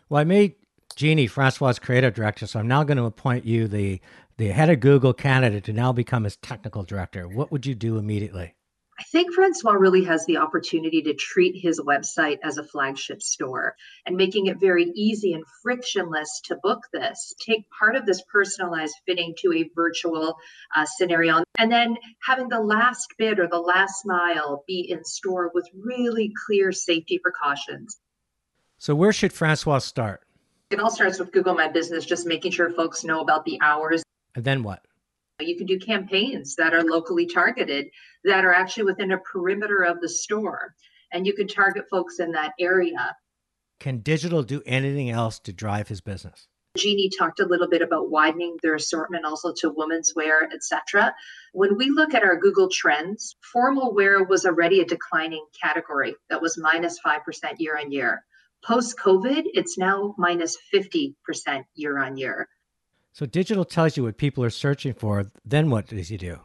Well, 0.10 0.22
I 0.22 0.24
made 0.24 0.56
Jeannie 0.96 1.28
Francois 1.28 1.74
creative 1.82 2.14
director, 2.14 2.48
so 2.48 2.60
I'm 2.60 2.68
now 2.68 2.84
going 2.84 2.98
to 2.98 3.06
appoint 3.06 3.46
you 3.46 3.68
the 3.68 4.00
the 4.38 4.48
head 4.48 4.70
of 4.70 4.82
Google 4.82 5.14
Canada 5.14 5.62
to 5.62 5.74
now 5.74 5.94
become 5.94 6.26
his 6.26 6.36
technical 6.38 6.84
director. 6.84 7.28
What 7.28 7.52
would 7.52 7.66
you 7.66 7.74
do 7.74 7.98
immediately? 7.98 8.54
I 8.98 9.04
think 9.04 9.34
Francois 9.34 9.74
really 9.74 10.06
has 10.06 10.26
the 10.26 10.38
opportunity 10.38 11.02
to 11.02 11.14
treat 11.14 11.62
his 11.62 11.82
website 11.82 12.38
as 12.44 12.58
a 12.58 12.64
flagship 12.64 13.22
store 13.22 13.76
and 14.06 14.16
making 14.16 14.46
it 14.46 14.58
very 14.58 14.86
easy 14.96 15.34
and 15.34 15.44
frictionless 15.62 16.42
to 16.46 16.56
book 16.64 16.84
this. 16.94 17.36
Take 17.46 17.66
part 17.78 17.98
of 17.98 18.06
this 18.06 18.22
personalized 18.32 18.96
fitting 19.06 19.36
to 19.40 19.52
a 19.52 19.70
virtual 19.76 20.38
uh, 20.74 20.86
scenario 20.86 21.44
and 21.58 21.70
then 21.70 21.98
having 22.22 22.48
the 22.48 22.62
last 22.62 23.14
bit 23.18 23.38
or 23.38 23.48
the 23.48 23.60
last 23.60 24.06
mile 24.06 24.64
be 24.66 24.90
in 24.90 25.04
store 25.04 25.52
with 25.54 25.68
really 25.74 26.32
clear 26.46 26.72
safety 26.72 27.20
precautions. 27.20 28.00
So, 28.78 28.96
where 28.96 29.12
should 29.12 29.34
Francois 29.34 29.80
start? 29.80 30.22
It 30.70 30.80
all 30.80 30.90
starts 30.90 31.20
with 31.20 31.32
Google 31.32 31.54
My 31.54 31.68
Business, 31.68 32.06
just 32.06 32.26
making 32.26 32.52
sure 32.52 32.70
folks 32.72 33.04
know 33.04 33.20
about 33.20 33.46
the 33.46 33.60
hours. 33.62 34.04
And 34.36 34.44
then 34.44 34.64
what? 34.64 34.86
You 35.42 35.58
can 35.58 35.68
do 35.68 35.78
campaigns 35.78 36.56
that 36.56 36.74
are 36.74 36.84
locally 36.84 37.26
targeted 37.26 37.88
that 38.24 38.46
are 38.46 38.54
actually 38.54 38.84
within 38.84 39.12
a 39.12 39.18
perimeter 39.18 39.82
of 39.84 40.00
the 40.00 40.08
store, 40.08 40.74
and 41.12 41.28
you 41.28 41.34
can 41.34 41.48
target 41.48 41.86
folks 41.92 42.20
in 42.20 42.32
that 42.32 42.54
area. 42.58 43.18
Can 43.82 44.00
digital 44.00 44.44
do 44.44 44.64
anything 44.66 45.10
else 45.10 45.40
to 45.40 45.52
drive 45.52 45.90
his 45.90 46.00
business? 46.00 46.48
Jeannie 46.78 47.10
talked 47.10 47.42
a 47.42 47.46
little 47.46 47.68
bit 47.68 47.82
about 47.82 48.10
widening 48.10 48.58
their 48.62 48.76
assortment 48.76 49.26
also 49.26 49.54
to 49.58 49.74
women's 49.76 50.14
wear, 50.16 50.50
etc. 50.54 51.14
When 51.52 51.78
we 51.78 51.90
look 51.90 52.14
at 52.14 52.24
our 52.24 52.38
Google 52.38 52.70
trends, 52.70 53.36
formal 53.42 53.94
wear 53.94 54.24
was 54.24 54.46
already 54.46 54.80
a 54.80 54.86
declining 54.86 55.46
category 55.62 56.16
that 56.30 56.42
was 56.42 56.58
minus 56.58 56.98
5% 57.06 57.20
year 57.58 57.78
on 57.78 57.92
year. 57.92 58.24
Post 58.64 58.98
COVID, 58.98 59.44
it's 59.54 59.78
now 59.78 60.16
minus 60.18 60.58
50% 60.74 61.14
year 61.76 62.00
on 62.00 62.16
year. 62.16 62.48
So 63.16 63.26
digital 63.26 63.64
tells 63.64 63.96
you 63.96 64.04
what 64.04 64.18
people 64.18 64.44
are 64.44 64.50
searching 64.50 64.94
for. 64.94 65.32
Then 65.46 65.70
what 65.70 65.88
does 65.88 66.10
he 66.10 66.18
do? 66.18 66.38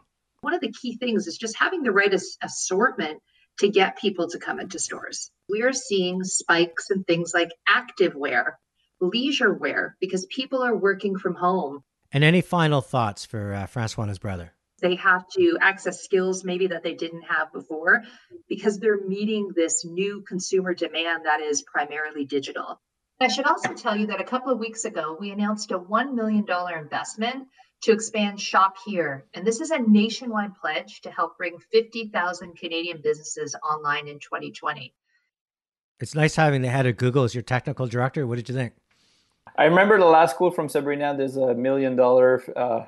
One 0.42 0.54
of 0.54 0.60
the 0.60 0.70
key 0.70 0.96
things 0.96 1.26
is 1.26 1.36
just 1.36 1.58
having 1.58 1.82
the 1.82 1.90
right 1.90 2.14
assortment 2.44 3.20
to 3.58 3.68
get 3.68 3.98
people 3.98 4.28
to 4.28 4.38
come 4.38 4.60
into 4.60 4.78
stores. 4.78 5.32
We 5.48 5.62
are 5.62 5.72
seeing 5.72 6.22
spikes 6.22 6.92
in 6.92 7.02
things 7.02 7.32
like 7.34 7.50
active 7.66 8.14
wear, 8.14 8.60
leisure 9.00 9.52
wear, 9.52 9.96
because 10.00 10.26
people 10.26 10.62
are 10.62 10.76
working 10.76 11.18
from 11.18 11.34
home. 11.34 11.82
And 12.12 12.22
any 12.22 12.40
final 12.40 12.80
thoughts 12.80 13.24
for 13.24 13.52
uh, 13.52 13.66
Francois 13.66 14.02
and 14.04 14.10
his 14.10 14.20
brother? 14.20 14.52
They 14.80 14.94
have 14.94 15.24
to 15.36 15.58
access 15.60 16.04
skills 16.04 16.44
maybe 16.44 16.68
that 16.68 16.84
they 16.84 16.94
didn't 16.94 17.22
have 17.22 17.52
before 17.52 18.04
because 18.48 18.78
they're 18.78 19.04
meeting 19.04 19.50
this 19.56 19.84
new 19.84 20.22
consumer 20.22 20.72
demand 20.72 21.24
that 21.24 21.40
is 21.40 21.62
primarily 21.62 22.26
digital. 22.26 22.80
I 23.22 23.28
should 23.28 23.46
also 23.46 23.74
tell 23.74 23.94
you 23.94 24.06
that 24.06 24.20
a 24.20 24.24
couple 24.24 24.50
of 24.50 24.58
weeks 24.58 24.86
ago, 24.86 25.14
we 25.20 25.30
announced 25.30 25.72
a 25.72 25.78
$1 25.78 26.14
million 26.14 26.46
investment 26.78 27.48
to 27.82 27.92
expand 27.92 28.40
Shop 28.40 28.76
Here. 28.86 29.26
And 29.34 29.46
this 29.46 29.60
is 29.60 29.70
a 29.70 29.78
nationwide 29.78 30.56
pledge 30.58 31.02
to 31.02 31.10
help 31.10 31.36
bring 31.36 31.58
50,000 31.70 32.56
Canadian 32.56 33.00
businesses 33.02 33.54
online 33.62 34.08
in 34.08 34.20
2020. 34.20 34.94
It's 36.00 36.14
nice 36.14 36.34
having 36.34 36.62
the 36.62 36.68
head 36.68 36.86
of 36.86 36.96
Google 36.96 37.24
as 37.24 37.34
your 37.34 37.42
technical 37.42 37.86
director. 37.86 38.26
What 38.26 38.36
did 38.36 38.48
you 38.48 38.54
think? 38.54 38.72
I 39.56 39.64
remember 39.64 39.98
the 39.98 40.06
last 40.06 40.36
quote 40.36 40.54
from 40.54 40.70
Sabrina 40.70 41.14
there's 41.14 41.36
a 41.36 41.54
million 41.54 41.96
dollar 41.96 42.42
uh, 42.56 42.86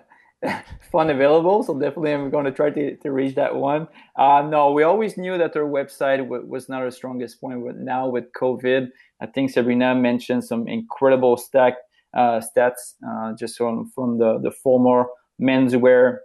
fund 0.93 1.11
available. 1.11 1.63
So 1.63 1.79
definitely, 1.79 2.13
I'm 2.13 2.31
going 2.31 2.45
to 2.45 2.53
try 2.53 2.71
to, 2.71 2.97
to 2.97 3.13
reach 3.13 3.35
that 3.37 3.55
one. 3.55 3.89
Uh, 4.17 4.47
no, 4.49 4.73
we 4.73 4.83
always 4.83 5.17
knew 5.17 5.39
that 5.39 5.57
our 5.57 5.65
website 5.65 6.19
w- 6.19 6.47
was 6.47 6.69
not 6.69 6.83
our 6.83 6.91
strongest 6.91 7.41
point. 7.41 7.65
But 7.65 7.77
now 7.77 8.09
with 8.09 8.33
COVID, 8.33 8.89
I 9.21 9.27
think 9.27 9.51
Sabrina 9.51 9.95
mentioned 9.95 10.45
some 10.45 10.67
incredible 10.69 11.37
stack 11.37 11.75
uh, 12.15 12.41
stats 12.41 12.95
uh, 13.09 13.35
just 13.39 13.57
from 13.57 13.91
from 13.95 14.19
the 14.19 14.39
the 14.39 14.51
former 14.51 15.07
menswear, 15.41 16.19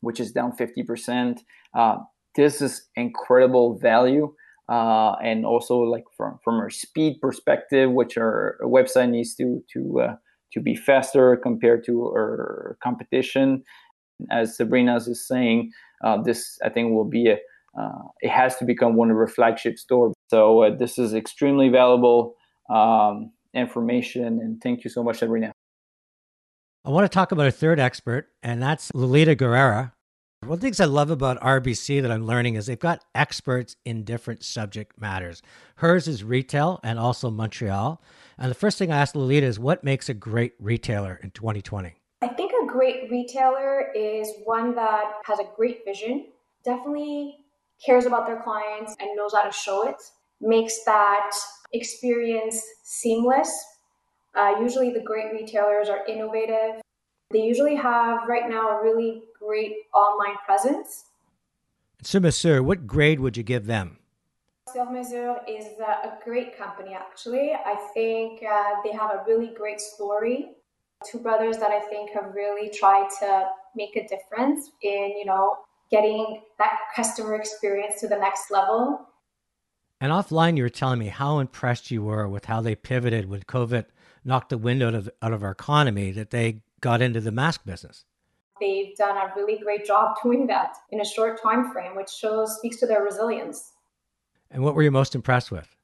which 0.00 0.20
is 0.20 0.32
down 0.32 0.52
50%. 0.52 1.38
Uh, 1.74 1.98
this 2.36 2.60
is 2.60 2.88
incredible 2.96 3.78
value. 3.78 4.34
Uh, 4.68 5.16
and 5.24 5.44
also 5.44 5.78
like 5.80 6.04
from 6.16 6.38
from 6.44 6.54
our 6.60 6.70
speed 6.70 7.20
perspective, 7.20 7.90
which 7.90 8.16
our 8.16 8.56
website 8.62 9.10
needs 9.10 9.34
to 9.34 9.64
to 9.72 10.00
uh, 10.00 10.16
to 10.52 10.60
be 10.60 10.74
faster 10.74 11.36
compared 11.36 11.84
to 11.86 12.02
our 12.06 12.76
competition. 12.82 13.62
As 14.30 14.56
Sabrina 14.56 14.96
is 14.96 15.26
saying, 15.26 15.70
uh, 16.04 16.20
this 16.22 16.58
I 16.64 16.68
think 16.68 16.92
will 16.92 17.08
be 17.08 17.28
a 17.28 17.38
uh, 17.78 18.02
it 18.20 18.30
has 18.30 18.56
to 18.56 18.64
become 18.64 18.96
one 18.96 19.10
of 19.10 19.16
our 19.16 19.28
flagship 19.28 19.78
stores. 19.78 20.12
So 20.28 20.64
uh, 20.64 20.76
this 20.76 20.98
is 20.98 21.14
extremely 21.14 21.68
valuable 21.68 22.34
um, 22.68 23.30
information, 23.54 24.40
and 24.40 24.60
thank 24.60 24.82
you 24.82 24.90
so 24.90 25.04
much, 25.04 25.18
Sabrina. 25.18 25.52
I 26.84 26.90
want 26.90 27.04
to 27.04 27.14
talk 27.14 27.30
about 27.30 27.46
a 27.46 27.52
third 27.52 27.78
expert, 27.78 28.28
and 28.42 28.62
that's 28.62 28.90
Lolita 28.94 29.36
Guerrera. 29.36 29.92
One 30.42 30.52
of 30.52 30.60
the 30.60 30.66
things 30.66 30.80
I 30.80 30.86
love 30.86 31.10
about 31.10 31.38
RBC 31.42 32.00
that 32.00 32.10
I'm 32.10 32.26
learning 32.26 32.54
is 32.54 32.64
they've 32.64 32.78
got 32.78 33.04
experts 33.14 33.76
in 33.84 34.04
different 34.04 34.42
subject 34.42 34.98
matters. 34.98 35.42
Hers 35.76 36.08
is 36.08 36.24
retail 36.24 36.80
and 36.82 36.98
also 36.98 37.30
Montreal. 37.30 38.00
And 38.38 38.50
the 38.50 38.54
first 38.54 38.78
thing 38.78 38.90
I 38.90 38.96
asked 38.96 39.14
Lolita 39.14 39.46
is 39.46 39.58
what 39.58 39.84
makes 39.84 40.08
a 40.08 40.14
great 40.14 40.54
retailer 40.58 41.20
in 41.22 41.30
2020? 41.32 41.94
I 42.22 42.28
think 42.28 42.52
a 42.52 42.66
great 42.66 43.10
retailer 43.10 43.92
is 43.94 44.32
one 44.44 44.74
that 44.76 45.12
has 45.26 45.40
a 45.40 45.48
great 45.56 45.84
vision, 45.84 46.28
definitely 46.64 47.44
cares 47.84 48.06
about 48.06 48.26
their 48.26 48.40
clients 48.40 48.96
and 48.98 49.14
knows 49.16 49.34
how 49.34 49.42
to 49.44 49.52
show 49.52 49.86
it, 49.86 49.96
makes 50.40 50.84
that 50.84 51.32
experience 51.74 52.62
seamless. 52.82 53.52
Uh, 54.34 54.54
usually, 54.58 54.90
the 54.90 55.02
great 55.02 55.32
retailers 55.32 55.90
are 55.90 56.06
innovative. 56.06 56.80
They 57.30 57.42
usually 57.42 57.76
have 57.76 58.28
right 58.28 58.48
now 58.48 58.78
a 58.78 58.82
really 58.82 59.22
great 59.38 59.74
online 59.94 60.36
presence. 60.44 61.04
So, 62.02 62.18
Monsieur, 62.18 62.62
what 62.62 62.86
grade 62.86 63.20
would 63.20 63.36
you 63.36 63.42
give 63.42 63.66
them? 63.66 63.98
Sur 64.72 64.86
Mesure 64.86 65.40
is 65.48 65.66
a 65.80 66.12
great 66.24 66.56
company, 66.56 66.94
actually. 66.94 67.52
I 67.52 67.74
think 67.92 68.42
uh, 68.42 68.74
they 68.84 68.92
have 68.92 69.10
a 69.10 69.24
really 69.26 69.52
great 69.54 69.80
story. 69.80 70.52
Two 71.04 71.18
brothers 71.18 71.56
that 71.58 71.70
I 71.70 71.80
think 71.80 72.10
have 72.10 72.34
really 72.34 72.70
tried 72.70 73.08
to 73.20 73.48
make 73.74 73.96
a 73.96 74.06
difference 74.06 74.70
in, 74.82 75.14
you 75.18 75.24
know, 75.24 75.56
getting 75.90 76.42
that 76.58 76.78
customer 76.94 77.34
experience 77.34 78.00
to 78.00 78.08
the 78.08 78.16
next 78.16 78.50
level. 78.50 79.06
And 80.00 80.12
offline, 80.12 80.56
you 80.56 80.62
were 80.62 80.68
telling 80.68 80.98
me 80.98 81.08
how 81.08 81.40
impressed 81.40 81.90
you 81.90 82.02
were 82.02 82.28
with 82.28 82.46
how 82.46 82.60
they 82.60 82.74
pivoted 82.74 83.28
when 83.28 83.42
COVID 83.42 83.86
knocked 84.24 84.50
the 84.50 84.58
wind 84.58 84.82
out 84.82 84.94
of, 84.94 85.10
out 85.20 85.32
of 85.32 85.42
our 85.42 85.50
economy, 85.50 86.10
that 86.12 86.30
they 86.30 86.62
got 86.80 87.02
into 87.02 87.20
the 87.20 87.32
mask 87.32 87.64
business. 87.64 88.04
They've 88.60 88.94
done 88.96 89.16
a 89.16 89.32
really 89.36 89.58
great 89.58 89.86
job 89.86 90.16
doing 90.22 90.46
that 90.48 90.76
in 90.90 91.00
a 91.00 91.04
short 91.04 91.40
time 91.42 91.72
frame, 91.72 91.96
which 91.96 92.10
shows 92.10 92.56
speaks 92.56 92.78
to 92.78 92.86
their 92.86 93.02
resilience. 93.02 93.72
And 94.50 94.62
what 94.62 94.74
were 94.74 94.82
you 94.82 94.90
most 94.90 95.14
impressed 95.14 95.50
with? 95.50 95.76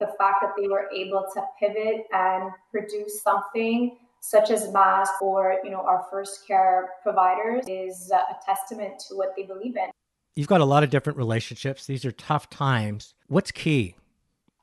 The 0.00 0.12
fact 0.18 0.36
that 0.42 0.52
they 0.56 0.68
were 0.68 0.88
able 0.94 1.26
to 1.34 1.42
pivot 1.58 2.06
and 2.12 2.50
produce 2.70 3.22
something 3.22 3.96
such 4.20 4.50
as 4.50 4.72
masks 4.72 5.16
for 5.18 5.56
you 5.62 5.70
know 5.70 5.80
our 5.80 6.04
first 6.10 6.46
care 6.46 6.90
providers 7.02 7.64
is 7.68 8.10
a 8.10 8.36
testament 8.44 8.98
to 9.08 9.14
what 9.14 9.34
they 9.36 9.44
believe 9.44 9.76
in. 9.76 9.90
You've 10.36 10.48
got 10.48 10.60
a 10.60 10.64
lot 10.64 10.82
of 10.82 10.90
different 10.90 11.16
relationships. 11.16 11.86
These 11.86 12.04
are 12.04 12.12
tough 12.12 12.48
times. 12.48 13.14
What's 13.26 13.50
key? 13.50 13.96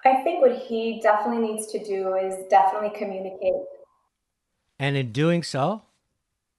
I 0.06 0.21
think 0.24 0.41
what 0.41 0.58
he 0.58 1.02
definitely 1.02 1.48
needs 1.48 1.67
to 1.67 1.84
do 1.84 2.15
is 2.15 2.36
definitely 2.50 2.98
communicate. 2.98 3.54
And 4.79 4.97
in 4.97 5.11
doing 5.11 5.43
so, 5.43 5.83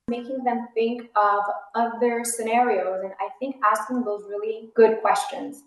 making 0.09 0.45
them 0.45 0.69
think 0.73 1.03
of 1.17 1.43
other 1.75 2.23
scenarios 2.25 3.01
and 3.03 3.13
I 3.21 3.29
think 3.41 3.57
asking 3.65 4.05
those 4.05 4.23
really 4.29 4.71
good 4.75 5.01
questions. 5.01 5.63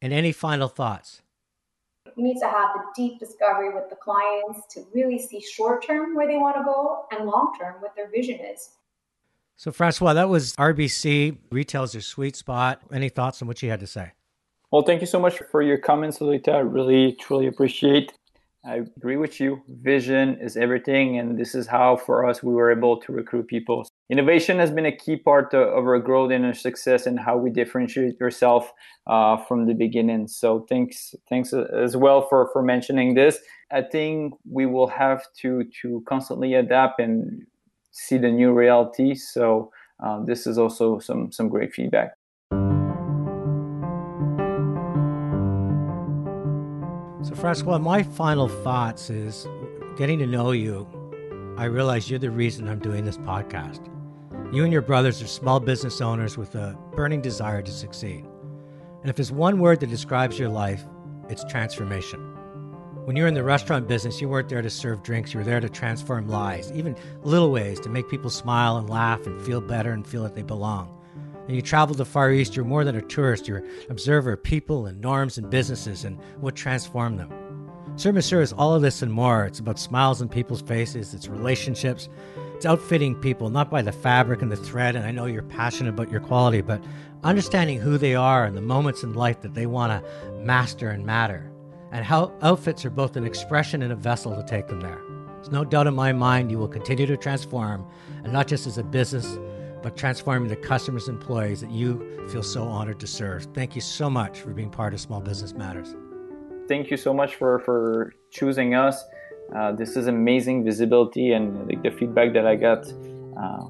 And 0.00 0.12
any 0.12 0.32
final 0.32 0.68
thoughts? 0.68 1.22
We 2.16 2.22
need 2.22 2.38
to 2.40 2.46
have 2.48 2.70
a 2.70 2.84
deep 2.96 3.20
discovery 3.20 3.72
with 3.72 3.88
the 3.88 3.96
clients 3.96 4.66
to 4.74 4.84
really 4.94 5.18
see 5.18 5.40
short 5.40 5.86
term 5.86 6.14
where 6.14 6.26
they 6.26 6.36
want 6.36 6.56
to 6.56 6.64
go 6.64 7.04
and 7.12 7.26
long 7.26 7.54
term 7.58 7.76
what 7.80 7.94
their 7.94 8.10
vision 8.10 8.40
is. 8.40 8.70
So, 9.56 9.70
Francois, 9.70 10.14
that 10.14 10.28
was 10.28 10.54
RBC. 10.56 11.36
Retail's 11.50 11.94
your 11.94 12.00
sweet 12.00 12.34
spot. 12.34 12.82
Any 12.92 13.08
thoughts 13.08 13.42
on 13.42 13.48
what 13.48 13.62
you 13.62 13.70
had 13.70 13.80
to 13.80 13.86
say? 13.86 14.12
Well, 14.70 14.82
thank 14.82 15.02
you 15.02 15.06
so 15.06 15.20
much 15.20 15.40
for 15.50 15.62
your 15.62 15.78
comments, 15.78 16.20
Lolita. 16.20 16.52
I 16.52 16.58
really, 16.58 17.12
truly 17.20 17.46
appreciate 17.46 18.12
I 18.64 18.76
agree 18.76 19.16
with 19.16 19.40
you. 19.40 19.60
Vision 19.68 20.38
is 20.40 20.56
everything. 20.56 21.18
And 21.18 21.36
this 21.36 21.52
is 21.54 21.66
how, 21.66 21.96
for 21.96 22.28
us, 22.28 22.44
we 22.44 22.54
were 22.54 22.70
able 22.70 22.96
to 23.00 23.12
recruit 23.12 23.48
people. 23.48 23.88
Innovation 24.08 24.58
has 24.60 24.70
been 24.70 24.86
a 24.86 24.96
key 24.96 25.16
part 25.16 25.52
of 25.52 25.84
our 25.84 25.98
growth 25.98 26.30
and 26.30 26.46
our 26.46 26.54
success 26.54 27.06
and 27.06 27.18
how 27.18 27.36
we 27.36 27.50
differentiate 27.50 28.20
yourself 28.20 28.72
uh, 29.08 29.36
from 29.36 29.66
the 29.66 29.74
beginning. 29.74 30.28
So 30.28 30.64
thanks, 30.68 31.12
thanks 31.28 31.52
as 31.52 31.96
well 31.96 32.28
for, 32.28 32.50
for 32.52 32.62
mentioning 32.62 33.14
this. 33.14 33.38
I 33.72 33.82
think 33.82 34.34
we 34.48 34.66
will 34.66 34.88
have 34.88 35.24
to, 35.40 35.64
to 35.82 36.04
constantly 36.08 36.54
adapt 36.54 37.00
and 37.00 37.42
see 37.90 38.16
the 38.16 38.30
new 38.30 38.52
reality. 38.52 39.16
So 39.16 39.72
um, 39.98 40.24
this 40.26 40.46
is 40.46 40.56
also 40.56 41.00
some, 41.00 41.32
some 41.32 41.48
great 41.48 41.74
feedback. 41.74 42.12
Francois, 47.42 47.78
my 47.78 48.04
final 48.04 48.46
thoughts 48.46 49.10
is 49.10 49.48
getting 49.96 50.20
to 50.20 50.28
know 50.28 50.52
you. 50.52 50.86
I 51.58 51.64
realize 51.64 52.08
you're 52.08 52.20
the 52.20 52.30
reason 52.30 52.68
I'm 52.68 52.78
doing 52.78 53.04
this 53.04 53.18
podcast. 53.18 53.84
You 54.54 54.62
and 54.62 54.72
your 54.72 54.80
brothers 54.80 55.20
are 55.20 55.26
small 55.26 55.58
business 55.58 56.00
owners 56.00 56.38
with 56.38 56.54
a 56.54 56.78
burning 56.94 57.20
desire 57.20 57.60
to 57.60 57.72
succeed. 57.72 58.24
And 59.00 59.10
if 59.10 59.16
there's 59.16 59.32
one 59.32 59.58
word 59.58 59.80
that 59.80 59.90
describes 59.90 60.38
your 60.38 60.50
life, 60.50 60.84
it's 61.28 61.42
transformation. 61.46 62.20
When 63.06 63.16
you're 63.16 63.26
in 63.26 63.34
the 63.34 63.42
restaurant 63.42 63.88
business, 63.88 64.20
you 64.20 64.28
weren't 64.28 64.48
there 64.48 64.62
to 64.62 64.70
serve 64.70 65.02
drinks, 65.02 65.34
you 65.34 65.40
were 65.40 65.44
there 65.44 65.58
to 65.58 65.68
transform 65.68 66.28
lives, 66.28 66.70
even 66.70 66.94
little 67.24 67.50
ways 67.50 67.80
to 67.80 67.88
make 67.88 68.08
people 68.08 68.30
smile 68.30 68.76
and 68.76 68.88
laugh 68.88 69.26
and 69.26 69.42
feel 69.42 69.60
better 69.60 69.90
and 69.90 70.06
feel 70.06 70.22
that 70.22 70.36
they 70.36 70.42
belong 70.42 70.96
and 71.46 71.56
you 71.56 71.62
travel 71.62 71.94
the 71.94 72.04
Far 72.04 72.30
East, 72.30 72.54
you're 72.54 72.64
more 72.64 72.84
than 72.84 72.96
a 72.96 73.02
tourist. 73.02 73.48
You're 73.48 73.58
an 73.58 73.90
observer 73.90 74.32
of 74.32 74.42
people 74.42 74.86
and 74.86 75.00
norms 75.00 75.38
and 75.38 75.50
businesses 75.50 76.04
and 76.04 76.18
what 76.40 76.54
transformed 76.54 77.18
them. 77.18 77.30
Surmesur 77.96 78.40
is 78.40 78.52
all 78.52 78.74
of 78.74 78.82
this 78.82 79.02
and 79.02 79.12
more. 79.12 79.44
It's 79.44 79.58
about 79.58 79.78
smiles 79.78 80.22
on 80.22 80.28
people's 80.28 80.62
faces, 80.62 81.12
it's 81.12 81.28
relationships, 81.28 82.08
it's 82.54 82.64
outfitting 82.64 83.16
people, 83.16 83.50
not 83.50 83.70
by 83.70 83.82
the 83.82 83.92
fabric 83.92 84.40
and 84.40 84.50
the 84.50 84.56
thread. 84.56 84.96
And 84.96 85.04
I 85.04 85.10
know 85.10 85.26
you're 85.26 85.42
passionate 85.42 85.90
about 85.90 86.10
your 86.10 86.20
quality, 86.20 86.62
but 86.62 86.82
understanding 87.22 87.80
who 87.80 87.98
they 87.98 88.14
are 88.14 88.44
and 88.44 88.56
the 88.56 88.62
moments 88.62 89.02
in 89.02 89.12
life 89.12 89.42
that 89.42 89.54
they 89.54 89.66
want 89.66 89.92
to 89.92 90.32
master 90.36 90.88
and 90.88 91.04
matter. 91.04 91.50
And 91.90 92.04
how 92.04 92.32
outfits 92.40 92.84
are 92.86 92.90
both 92.90 93.16
an 93.16 93.26
expression 93.26 93.82
and 93.82 93.92
a 93.92 93.96
vessel 93.96 94.34
to 94.34 94.42
take 94.44 94.68
them 94.68 94.80
there. 94.80 95.02
There's 95.34 95.50
no 95.50 95.64
doubt 95.64 95.88
in 95.88 95.94
my 95.94 96.12
mind 96.12 96.50
you 96.50 96.58
will 96.58 96.68
continue 96.68 97.04
to 97.04 97.16
transform, 97.16 97.84
and 98.22 98.32
not 98.32 98.46
just 98.46 98.66
as 98.66 98.78
a 98.78 98.84
business, 98.84 99.38
but 99.82 99.96
transforming 99.96 100.48
the 100.48 100.56
customers 100.56 101.08
and 101.08 101.18
employees 101.20 101.60
that 101.60 101.70
you 101.70 102.26
feel 102.28 102.42
so 102.42 102.62
honored 102.62 103.00
to 103.00 103.06
serve. 103.06 103.46
Thank 103.54 103.74
you 103.74 103.80
so 103.80 104.08
much 104.08 104.40
for 104.40 104.50
being 104.50 104.70
part 104.70 104.94
of 104.94 105.00
Small 105.00 105.20
Business 105.20 105.52
Matters. 105.52 105.94
Thank 106.68 106.90
you 106.90 106.96
so 106.96 107.12
much 107.12 107.34
for, 107.34 107.58
for 107.60 108.14
choosing 108.30 108.74
us. 108.74 109.04
Uh, 109.54 109.72
this 109.72 109.96
is 109.96 110.06
amazing 110.06 110.64
visibility 110.64 111.32
and 111.32 111.68
like, 111.68 111.82
the 111.82 111.90
feedback 111.90 112.32
that 112.32 112.46
I 112.46 112.56
got. 112.56 112.86
Uh, 113.36 113.66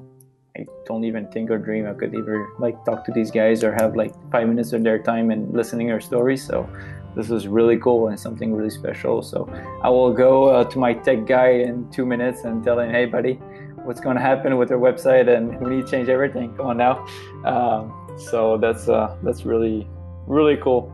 I 0.55 0.65
don't 0.85 1.03
even 1.03 1.27
think 1.31 1.49
or 1.49 1.57
dream 1.57 1.87
I 1.87 1.93
could 1.93 2.13
ever 2.15 2.47
like 2.59 2.85
talk 2.85 3.03
to 3.05 3.11
these 3.11 3.31
guys 3.31 3.63
or 3.63 3.73
have 3.73 3.95
like 3.95 4.13
five 4.31 4.47
minutes 4.47 4.71
of 4.71 4.83
their 4.83 4.99
time 4.99 5.31
and 5.31 5.51
listening 5.51 5.91
our 5.91 5.99
stories. 5.99 6.45
So 6.45 6.69
this 7.15 7.31
is 7.31 7.47
really 7.47 7.77
cool 7.77 8.09
and 8.09 8.19
something 8.19 8.53
really 8.53 8.69
special. 8.69 9.23
So 9.23 9.49
I 9.81 9.89
will 9.89 10.13
go 10.13 10.49
uh, 10.49 10.63
to 10.65 10.77
my 10.77 10.93
tech 10.93 11.25
guy 11.25 11.49
in 11.49 11.89
two 11.89 12.05
minutes 12.05 12.43
and 12.43 12.63
tell 12.63 12.79
him, 12.79 12.91
hey, 12.91 13.05
buddy, 13.05 13.39
what's 13.83 13.99
going 13.99 14.15
to 14.15 14.21
happen 14.21 14.57
with 14.57 14.69
their 14.69 14.79
website 14.79 15.27
and 15.33 15.59
we 15.59 15.75
need 15.75 15.85
to 15.85 15.91
change 15.91 16.09
everything. 16.09 16.55
Come 16.55 16.67
on 16.67 16.77
now. 16.77 17.05
Um, 17.45 18.17
so 18.17 18.57
that's 18.57 18.89
uh, 18.89 19.15
that's 19.23 19.45
really 19.45 19.87
really 20.27 20.57
cool. 20.57 20.91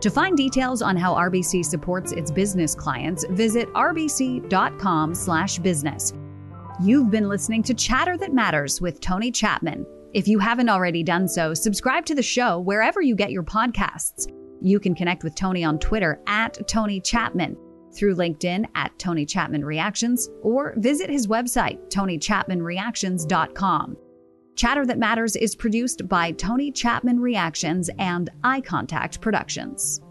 To 0.00 0.10
find 0.10 0.36
details 0.36 0.80
on 0.80 0.96
how 0.96 1.14
RBC 1.14 1.64
supports 1.64 2.12
its 2.12 2.30
business 2.30 2.72
clients, 2.74 3.26
visit 3.30 3.68
rbc.com/business. 3.74 6.14
You've 6.82 7.10
been 7.10 7.28
listening 7.28 7.62
to 7.64 7.74
Chatter 7.74 8.16
That 8.16 8.32
Matters 8.32 8.80
with 8.80 9.00
Tony 9.00 9.30
Chapman. 9.30 9.84
If 10.14 10.26
you 10.26 10.38
haven't 10.38 10.70
already 10.70 11.02
done 11.02 11.28
so, 11.28 11.52
subscribe 11.52 12.06
to 12.06 12.14
the 12.14 12.22
show 12.22 12.58
wherever 12.58 13.02
you 13.02 13.14
get 13.14 13.30
your 13.30 13.42
podcasts. 13.42 14.26
You 14.62 14.80
can 14.80 14.94
connect 14.94 15.22
with 15.22 15.34
Tony 15.34 15.62
on 15.62 15.78
Twitter 15.78 16.22
at 16.26 16.56
Tony 16.66 17.00
Chapman 17.00 17.58
through 17.94 18.16
LinkedIn 18.16 18.66
at 18.74 18.98
Tony 18.98 19.26
Chapman 19.26 19.64
Reactions 19.64 20.28
or 20.42 20.74
visit 20.76 21.10
his 21.10 21.26
website, 21.26 21.90
tonychapmanreactions.com. 21.90 23.96
Chatter 24.56 24.84
That 24.84 24.98
Matters 24.98 25.36
is 25.36 25.56
produced 25.56 26.06
by 26.08 26.32
Tony 26.32 26.70
Chapman 26.70 27.20
Reactions 27.20 27.88
and 27.98 28.28
Eye 28.44 28.60
Contact 28.60 29.18
Productions. 29.20 30.02